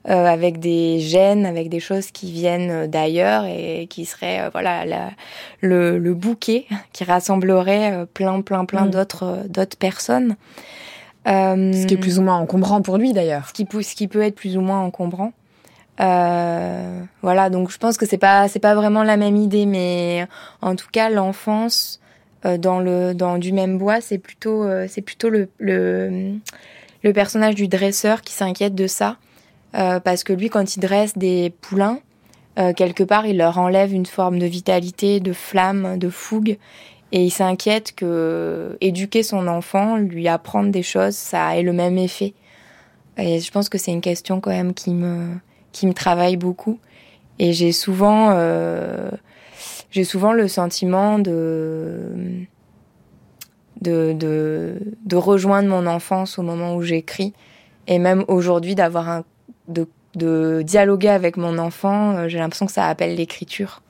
[0.10, 5.12] euh, avec des gènes, avec des choses qui viennent d'ailleurs et qui seraient euh, voilà
[5.62, 8.89] le, le, bouquet qui rassemblerait euh, plein plein plein mm.
[8.89, 10.36] d'autres d'autres personnes.
[11.28, 13.47] ce qui est plus ou moins encombrant pour lui d'ailleurs.
[13.47, 15.34] Ce qui, ce qui peut être plus ou moins encombrant.
[15.99, 20.28] voilà, donc je pense que c'est pas c'est pas vraiment la même idée, mais
[20.64, 22.09] en tout cas l'enfance euh,
[22.44, 26.36] dans le dans du même bois, c'est plutôt euh, c'est plutôt le, le,
[27.04, 29.18] le personnage du dresseur qui s'inquiète de ça.
[29.76, 32.00] Euh, parce que lui quand il dresse des poulains
[32.76, 36.58] quelque part il leur enlève une forme de vitalité, de flamme, de fougue.
[37.14, 41.98] Et il s'inquiète que éduquer son enfant, lui apprendre des choses, ça ait le même
[41.98, 42.34] effet.
[43.18, 45.36] Et je pense que c'est une question quand même qui me
[45.72, 46.80] qui me travaille beaucoup.
[47.40, 48.32] Et j'ai souvent
[49.92, 52.46] j'ai souvent le sentiment de,
[53.82, 54.16] de,
[55.06, 57.34] de, rejoindre mon enfance au moment où j'écris.
[57.88, 59.24] Et même aujourd'hui, d'avoir un,
[59.68, 63.82] de, de dialoguer avec mon enfant, euh, j'ai l'impression que ça appelle l'écriture.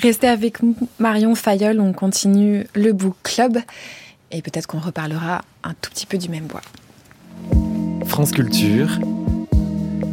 [0.00, 3.58] Restez avec nous, Marion Fayol, on continue le Book Club
[4.30, 6.62] et peut-être qu'on reparlera un tout petit peu du même bois.
[8.06, 8.98] France Culture,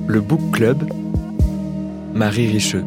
[0.07, 0.87] le Book Club,
[2.13, 2.85] Marie Richeux.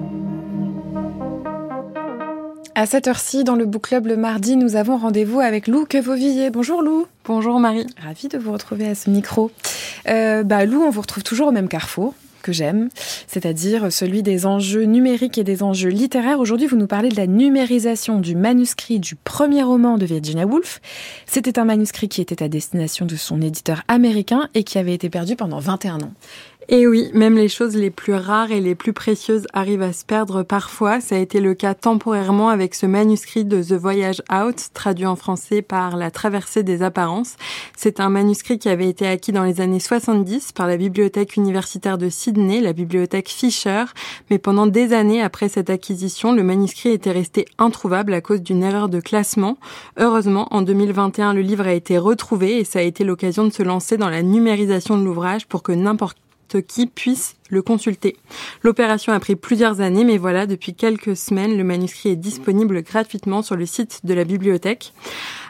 [2.76, 6.50] À cette heure-ci, dans le Book Club le mardi, nous avons rendez-vous avec Lou Quevauvillé.
[6.50, 7.06] Bonjour Lou.
[7.24, 7.86] Bonjour Marie.
[8.04, 9.52] Ravie de vous retrouver à ce micro.
[10.08, 12.90] Euh, bah, Lou, on vous retrouve toujours au même carrefour que j'aime,
[13.26, 16.40] c'est-à-dire celui des enjeux numériques et des enjeux littéraires.
[16.40, 20.80] Aujourd'hui, vous nous parlez de la numérisation du manuscrit du premier roman de Virginia Woolf.
[21.26, 25.08] C'était un manuscrit qui était à destination de son éditeur américain et qui avait été
[25.10, 26.12] perdu pendant 21 ans.
[26.68, 30.04] Et oui, même les choses les plus rares et les plus précieuses arrivent à se
[30.04, 31.00] perdre parfois.
[31.00, 35.14] Ça a été le cas temporairement avec ce manuscrit de The Voyage Out, traduit en
[35.14, 37.36] français par La traversée des apparences.
[37.76, 41.98] C'est un manuscrit qui avait été acquis dans les années 70 par la bibliothèque universitaire
[41.98, 43.84] de Sydney, la bibliothèque Fisher.
[44.30, 48.62] Mais pendant des années après cette acquisition, le manuscrit était resté introuvable à cause d'une
[48.62, 49.58] erreur de classement.
[49.98, 53.62] Heureusement, en 2021, le livre a été retrouvé et ça a été l'occasion de se
[53.62, 56.16] lancer dans la numérisation de l'ouvrage pour que n'importe
[56.60, 58.16] qui puisse le consulter.
[58.62, 63.42] L'opération a pris plusieurs années, mais voilà, depuis quelques semaines, le manuscrit est disponible gratuitement
[63.42, 64.92] sur le site de la bibliothèque.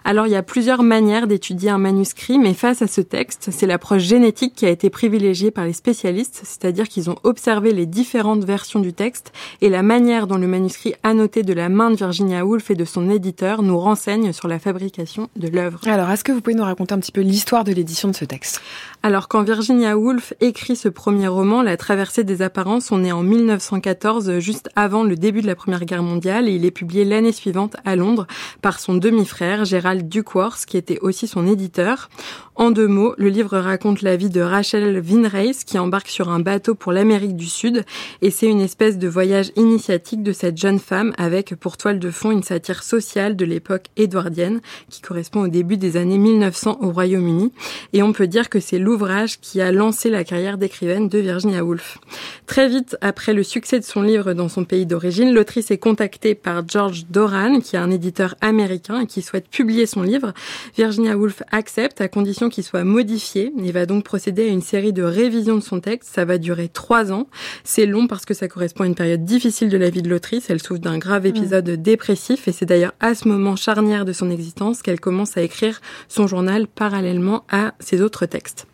[0.06, 3.66] Alors, il y a plusieurs manières d'étudier un manuscrit, mais face à ce texte, c'est
[3.66, 8.44] l'approche génétique qui a été privilégiée par les spécialistes, c'est-à-dire qu'ils ont observé les différentes
[8.44, 9.32] versions du texte
[9.62, 12.84] et la manière dont le manuscrit annoté de la main de Virginia Woolf et de
[12.84, 15.80] son éditeur nous renseigne sur la fabrication de l'œuvre.
[15.86, 18.26] Alors, est-ce que vous pouvez nous raconter un petit peu l'histoire de l'édition de ce
[18.26, 18.60] texte?
[19.02, 23.22] Alors, quand Virginia Woolf écrit ce premier roman, La traversée des apparences, on est en
[23.22, 27.32] 1914, juste avant le début de la Première Guerre mondiale, et il est publié l'année
[27.32, 28.26] suivante à Londres
[28.60, 32.08] par son demi-frère, Gérald Duckworth, qui était aussi son éditeur.
[32.56, 36.38] En deux mots, le livre raconte la vie de Rachel Vinrace qui embarque sur un
[36.38, 37.84] bateau pour l'Amérique du Sud
[38.22, 42.12] et c'est une espèce de voyage initiatique de cette jeune femme avec pour toile de
[42.12, 46.90] fond une satire sociale de l'époque édouardienne qui correspond au début des années 1900 au
[46.90, 47.52] Royaume-Uni
[47.92, 51.64] et on peut dire que c'est l'ouvrage qui a lancé la carrière d'écrivaine de Virginia
[51.64, 51.98] Woolf.
[52.46, 56.36] Très vite après le succès de son livre dans son pays d'origine, l'autrice est contactée
[56.36, 60.32] par George Doran qui est un éditeur américain et qui souhaite publier son livre.
[60.76, 63.52] Virginia Woolf accepte à condition qu'il soit modifié.
[63.58, 66.10] Il va donc procéder à une série de révisions de son texte.
[66.12, 67.28] Ça va durer trois ans.
[67.64, 70.50] C'est long parce que ça correspond à une période difficile de la vie de l'autrice.
[70.50, 74.30] Elle souffre d'un grave épisode dépressif et c'est d'ailleurs à ce moment charnière de son
[74.30, 78.66] existence qu'elle commence à écrire son journal parallèlement à ses autres textes.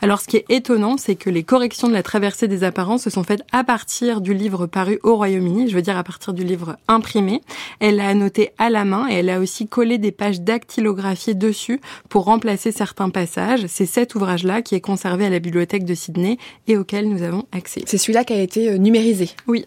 [0.00, 3.10] Alors, ce qui est étonnant, c'est que les corrections de la traversée des apparences se
[3.10, 6.44] sont faites à partir du livre paru au Royaume-Uni, je veux dire à partir du
[6.44, 7.42] livre imprimé.
[7.80, 11.80] Elle l'a annoté à la main et elle a aussi collé des pages dactylographiées dessus
[12.08, 13.66] pour remplacer certains passages.
[13.66, 16.38] C'est cet ouvrage-là qui est conservé à la bibliothèque de Sydney
[16.68, 17.82] et auquel nous avons accès.
[17.86, 19.30] C'est celui-là qui a été euh, numérisé.
[19.48, 19.66] Oui.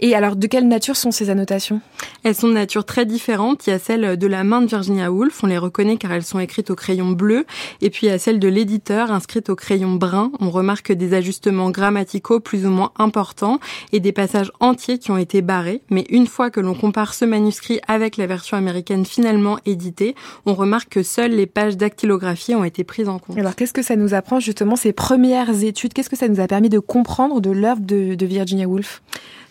[0.00, 1.80] Et alors, de quelle nature sont ces annotations?
[2.22, 3.66] Elles sont de nature très différente.
[3.66, 6.22] Il y a celle de la main de Virginia Woolf, on les reconnaît car elles
[6.22, 7.46] sont écrites au crayon bleu,
[7.80, 10.30] et puis il y a celle de l'éditeur inscrite au crayon brun.
[10.38, 13.58] On remarque des ajustements grammaticaux plus ou moins importants
[13.92, 15.82] et des passages entiers qui ont été barrés.
[15.90, 20.14] Mais une fois que l'on compare ce manuscrit avec la version américaine finalement éditée,
[20.46, 23.36] on remarque que seules les pages dactylographiées ont été prises en compte.
[23.36, 25.92] Alors, qu'est-ce que ça nous apprend justement ces premières études?
[25.92, 29.02] Qu'est-ce que ça nous a permis de comprendre de l'œuvre de Virginia Woolf?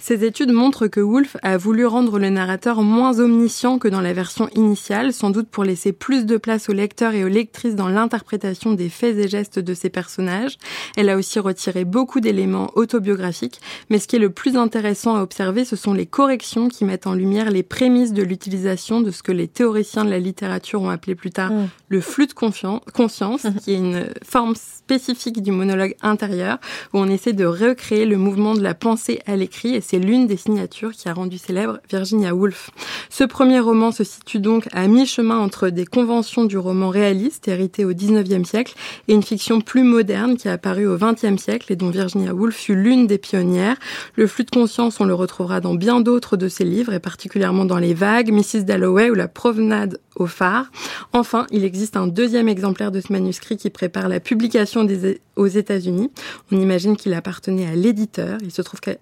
[0.08, 4.14] Ces études montrent que Woolf a voulu rendre le narrateur moins omniscient que dans la
[4.14, 7.90] version initiale, sans doute pour laisser plus de place aux lecteurs et aux lectrices dans
[7.90, 10.60] l'interprétation des faits et gestes de ses personnages.
[10.96, 15.24] Elle a aussi retiré beaucoup d'éléments autobiographiques, mais ce qui est le plus intéressant à
[15.24, 19.24] observer, ce sont les corrections qui mettent en lumière les prémices de l'utilisation de ce
[19.24, 21.70] que les théoriciens de la littérature ont appelé plus tard Mm.
[21.90, 24.54] le flux de conscience, qui est une forme
[24.86, 26.60] spécifique du monologue intérieur,
[26.94, 30.28] où on essaie de recréer le mouvement de la pensée à l'écrit, et c'est l'une
[30.28, 32.70] des signatures qui a rendu célèbre Virginia Woolf.
[33.10, 37.84] Ce premier roman se situe donc à mi-chemin entre des conventions du roman réaliste, hérité
[37.84, 38.76] au XIXe siècle,
[39.08, 42.56] et une fiction plus moderne qui a apparu au XXe siècle et dont Virginia Woolf
[42.56, 43.78] fut l'une des pionnières.
[44.14, 47.66] Le flux de conscience, on le retrouvera dans bien d'autres de ses livres, et particulièrement
[47.66, 48.66] dans Les Vagues, Mrs.
[48.66, 50.72] Dalloway ou La Promenade au phare.
[51.14, 54.88] Enfin, il existe un deuxième exemplaire de ce manuscrit qui prépare la publication
[55.36, 56.12] aux États-Unis.
[56.52, 58.38] On imagine qu'il appartenait à l'éditeur.
[58.44, 58.96] Il se trouve qu'à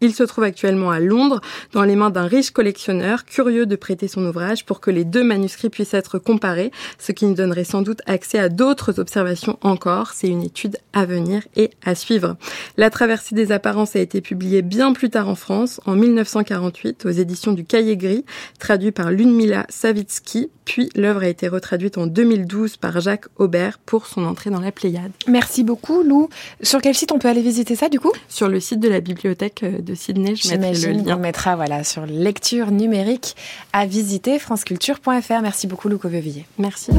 [0.00, 1.40] il se trouve actuellement à Londres,
[1.72, 5.24] dans les mains d'un riche collectionneur, curieux de prêter son ouvrage pour que les deux
[5.24, 10.12] manuscrits puissent être comparés, ce qui nous donnerait sans doute accès à d'autres observations encore.
[10.12, 12.36] C'est une étude à venir et à suivre.
[12.76, 17.10] La traversée des apparences a été publiée bien plus tard en France, en 1948, aux
[17.10, 18.24] éditions du Cahier Gris,
[18.58, 24.06] traduit par Ludmila Savitsky, puis l'œuvre a été retraduite en 2012 par Jacques Aubert pour
[24.06, 25.12] son entrée dans la Pléiade.
[25.28, 26.28] Merci beaucoup, Lou.
[26.60, 28.12] Sur quel site on peut aller visiter ça, du coup?
[28.28, 31.14] Sur le site de la bibliothèque de Sydney, je mettrai le lien.
[31.14, 33.36] qu'on mettra voilà, sur lecture numérique
[33.72, 35.40] à visiter franceculture.fr.
[35.42, 36.46] Merci beaucoup, Lou Covevilliers.
[36.58, 36.90] Merci.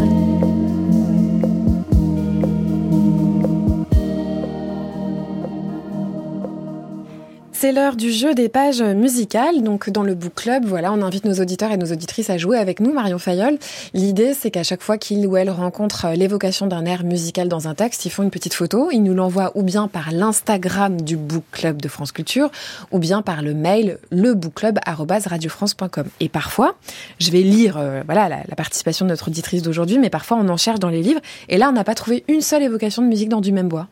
[7.59, 9.63] C'est l'heure du jeu des pages musicales.
[9.63, 12.59] Donc, dans le book club, voilà, on invite nos auditeurs et nos auditrices à jouer
[12.59, 13.57] avec nous, Marion Fayol.
[13.95, 17.73] L'idée, c'est qu'à chaque fois qu'ils ou elles rencontrent l'évocation d'un air musical dans un
[17.73, 18.91] texte, ils font une petite photo.
[18.91, 22.51] Ils nous l'envoient ou bien par l'Instagram du book club de France Culture,
[22.91, 26.05] ou bien par le mail lebookclub@radiofrance.com.
[26.19, 26.75] Et parfois,
[27.19, 30.47] je vais lire, euh, voilà, la, la, participation de notre auditrice d'aujourd'hui, mais parfois on
[30.47, 31.21] en cherche dans les livres.
[31.49, 33.87] Et là, on n'a pas trouvé une seule évocation de musique dans du même bois.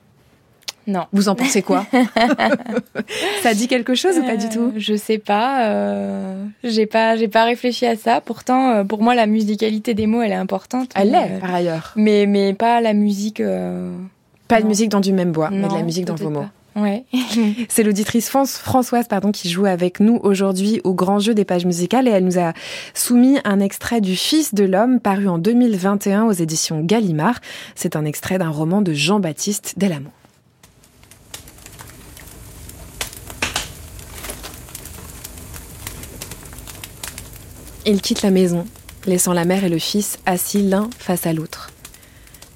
[0.87, 1.05] Non.
[1.13, 1.85] Vous en pensez quoi
[3.41, 5.65] Ça dit quelque chose ou pas du tout Euh, Je sais pas.
[5.67, 8.21] Euh, j'ai pas, j'ai pas réfléchi à ça.
[8.21, 10.89] Pourtant, euh, pour moi, la musicalité des mots, elle est importante.
[10.95, 11.93] Elle l'est, par ailleurs.
[11.95, 13.41] Mais mais pas la musique.
[14.47, 16.41] Pas de musique dans du même bois, mais de la musique dans vos mots.
[16.41, 16.51] pas.
[16.81, 17.05] Ouais.
[17.69, 21.65] C'est l'auditrice France- Françoise pardon, qui joue avec nous aujourd'hui au grand jeu des pages
[21.65, 22.51] musicales et elle nous a
[22.93, 27.39] soumis un extrait du Fils de l'homme paru en 2021 aux éditions Gallimard.
[27.75, 30.11] C'est un extrait d'un roman de Jean-Baptiste Delamont.
[37.87, 38.65] Il quitte la maison,
[39.05, 41.69] laissant la mère et le fils assis l'un face à l'autre.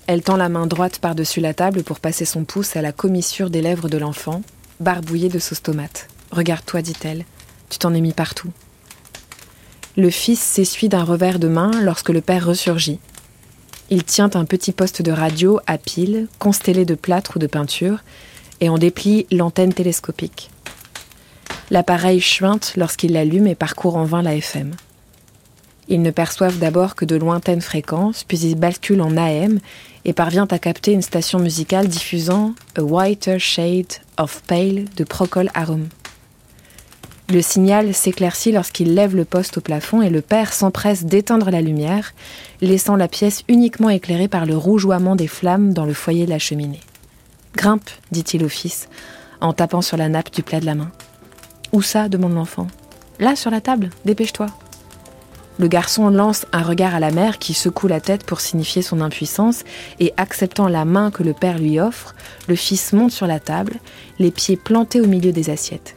[0.07, 3.51] Elle tend la main droite par-dessus la table pour passer son pouce à la commissure
[3.51, 4.41] des lèvres de l'enfant,
[4.79, 6.07] barbouillée de sauce tomate.
[6.31, 7.25] Regarde-toi, dit-elle,
[7.69, 8.49] tu t'en es mis partout.
[9.97, 12.99] Le fils s'essuie d'un revers de main lorsque le père ressurgit.
[13.91, 17.99] Il tient un petit poste de radio à pile, constellé de plâtre ou de peinture,
[18.61, 20.49] et en déplie l'antenne télescopique.
[21.69, 24.73] L'appareil chuinte lorsqu'il l'allume et parcourt en vain la FM.
[25.89, 29.59] Ils ne perçoivent d'abord que de lointaines fréquences, puis il bascule en AM
[30.05, 35.49] et parvient à capter une station musicale diffusant A Whiter Shade of Pale de Procol
[35.55, 35.87] Harum.
[37.31, 41.61] Le signal s'éclaircit lorsqu'il lève le poste au plafond et le père s'empresse d'éteindre la
[41.61, 42.13] lumière,
[42.61, 46.39] laissant la pièce uniquement éclairée par le rougeoiement des flammes dans le foyer de la
[46.39, 46.81] cheminée.
[47.55, 48.89] Grimpe, dit-il au fils,
[49.41, 50.91] en tapant sur la nappe du plat de la main.
[51.71, 52.09] Où ça?
[52.09, 52.67] demande l'enfant.
[53.19, 54.47] Là, sur la table, dépêche-toi.
[55.59, 59.01] Le garçon lance un regard à la mère qui secoue la tête pour signifier son
[59.01, 59.65] impuissance
[59.99, 62.15] et acceptant la main que le père lui offre,
[62.47, 63.73] le fils monte sur la table,
[64.19, 65.95] les pieds plantés au milieu des assiettes.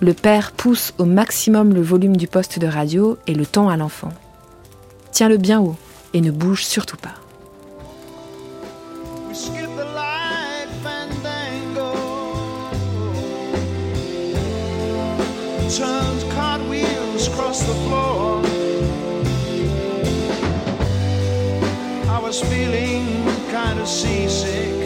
[0.00, 3.76] Le père pousse au maximum le volume du poste de radio et le tend à
[3.76, 4.12] l'enfant.
[5.10, 5.76] Tiens-le bien haut
[6.12, 7.14] et ne bouge surtout pas.
[17.14, 18.42] curtains cross the floor.
[22.08, 23.06] I was feeling
[23.50, 24.83] kind of seasick.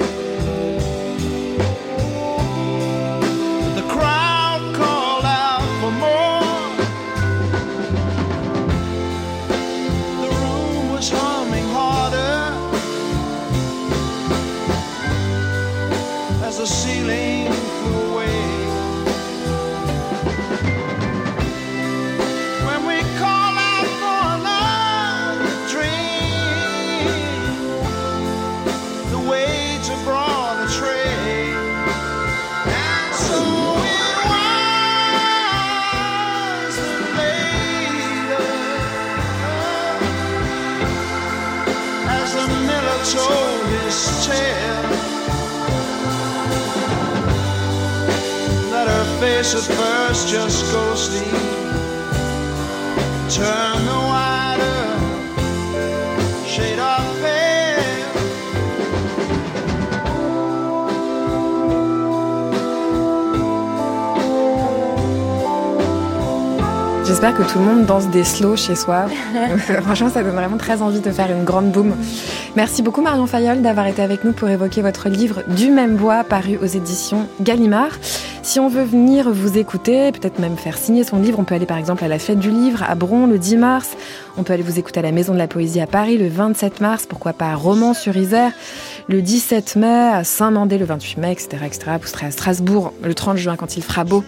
[50.30, 51.24] Just ghostly
[53.30, 54.80] turn the wider
[56.46, 57.58] shade of pale.
[67.06, 69.06] J'espère que tout le monde danse des slows chez soi.
[69.82, 71.96] Franchement, ça donne vraiment très envie de faire une grande boom.
[72.54, 76.22] Merci beaucoup Marion Fayol d'avoir été avec nous pour évoquer votre livre Du même bois
[76.22, 77.92] paru aux éditions Gallimard.
[78.48, 81.66] Si on veut venir vous écouter, peut-être même faire signer son livre, on peut aller
[81.66, 83.90] par exemple à la fête du livre à Bron le 10 mars.
[84.38, 86.80] On peut aller vous écouter à la Maison de la Poésie à Paris le 27
[86.80, 88.52] mars, pourquoi pas à Romans-sur-Isère
[89.06, 91.90] le 17 mai, à Saint-Mandé le 28 mai, etc., etc.
[92.00, 94.24] Vous serez à Strasbourg le 30 juin quand il fera beau.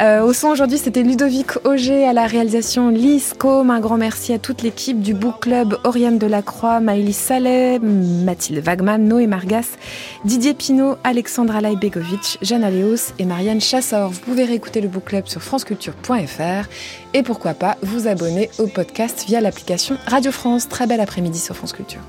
[0.00, 3.70] Euh, au son aujourd'hui, c'était Ludovic Auger à la réalisation Lise Combe.
[3.70, 9.06] Un grand merci à toute l'équipe du Book Club, Oriane Delacroix, Maëlys Saleh, Mathilde Wagman,
[9.06, 9.76] Noé Margas,
[10.24, 14.08] Didier Pinault, Alexandra Laibegovic, Jeanne Aléos et Marianne Chassor.
[14.08, 16.68] Vous pouvez réécouter le Book Club sur franceculture.fr
[17.12, 20.66] et pourquoi pas vous abonner au podcast via l'application Radio France.
[20.66, 22.00] Très bel après-midi sur France Culture.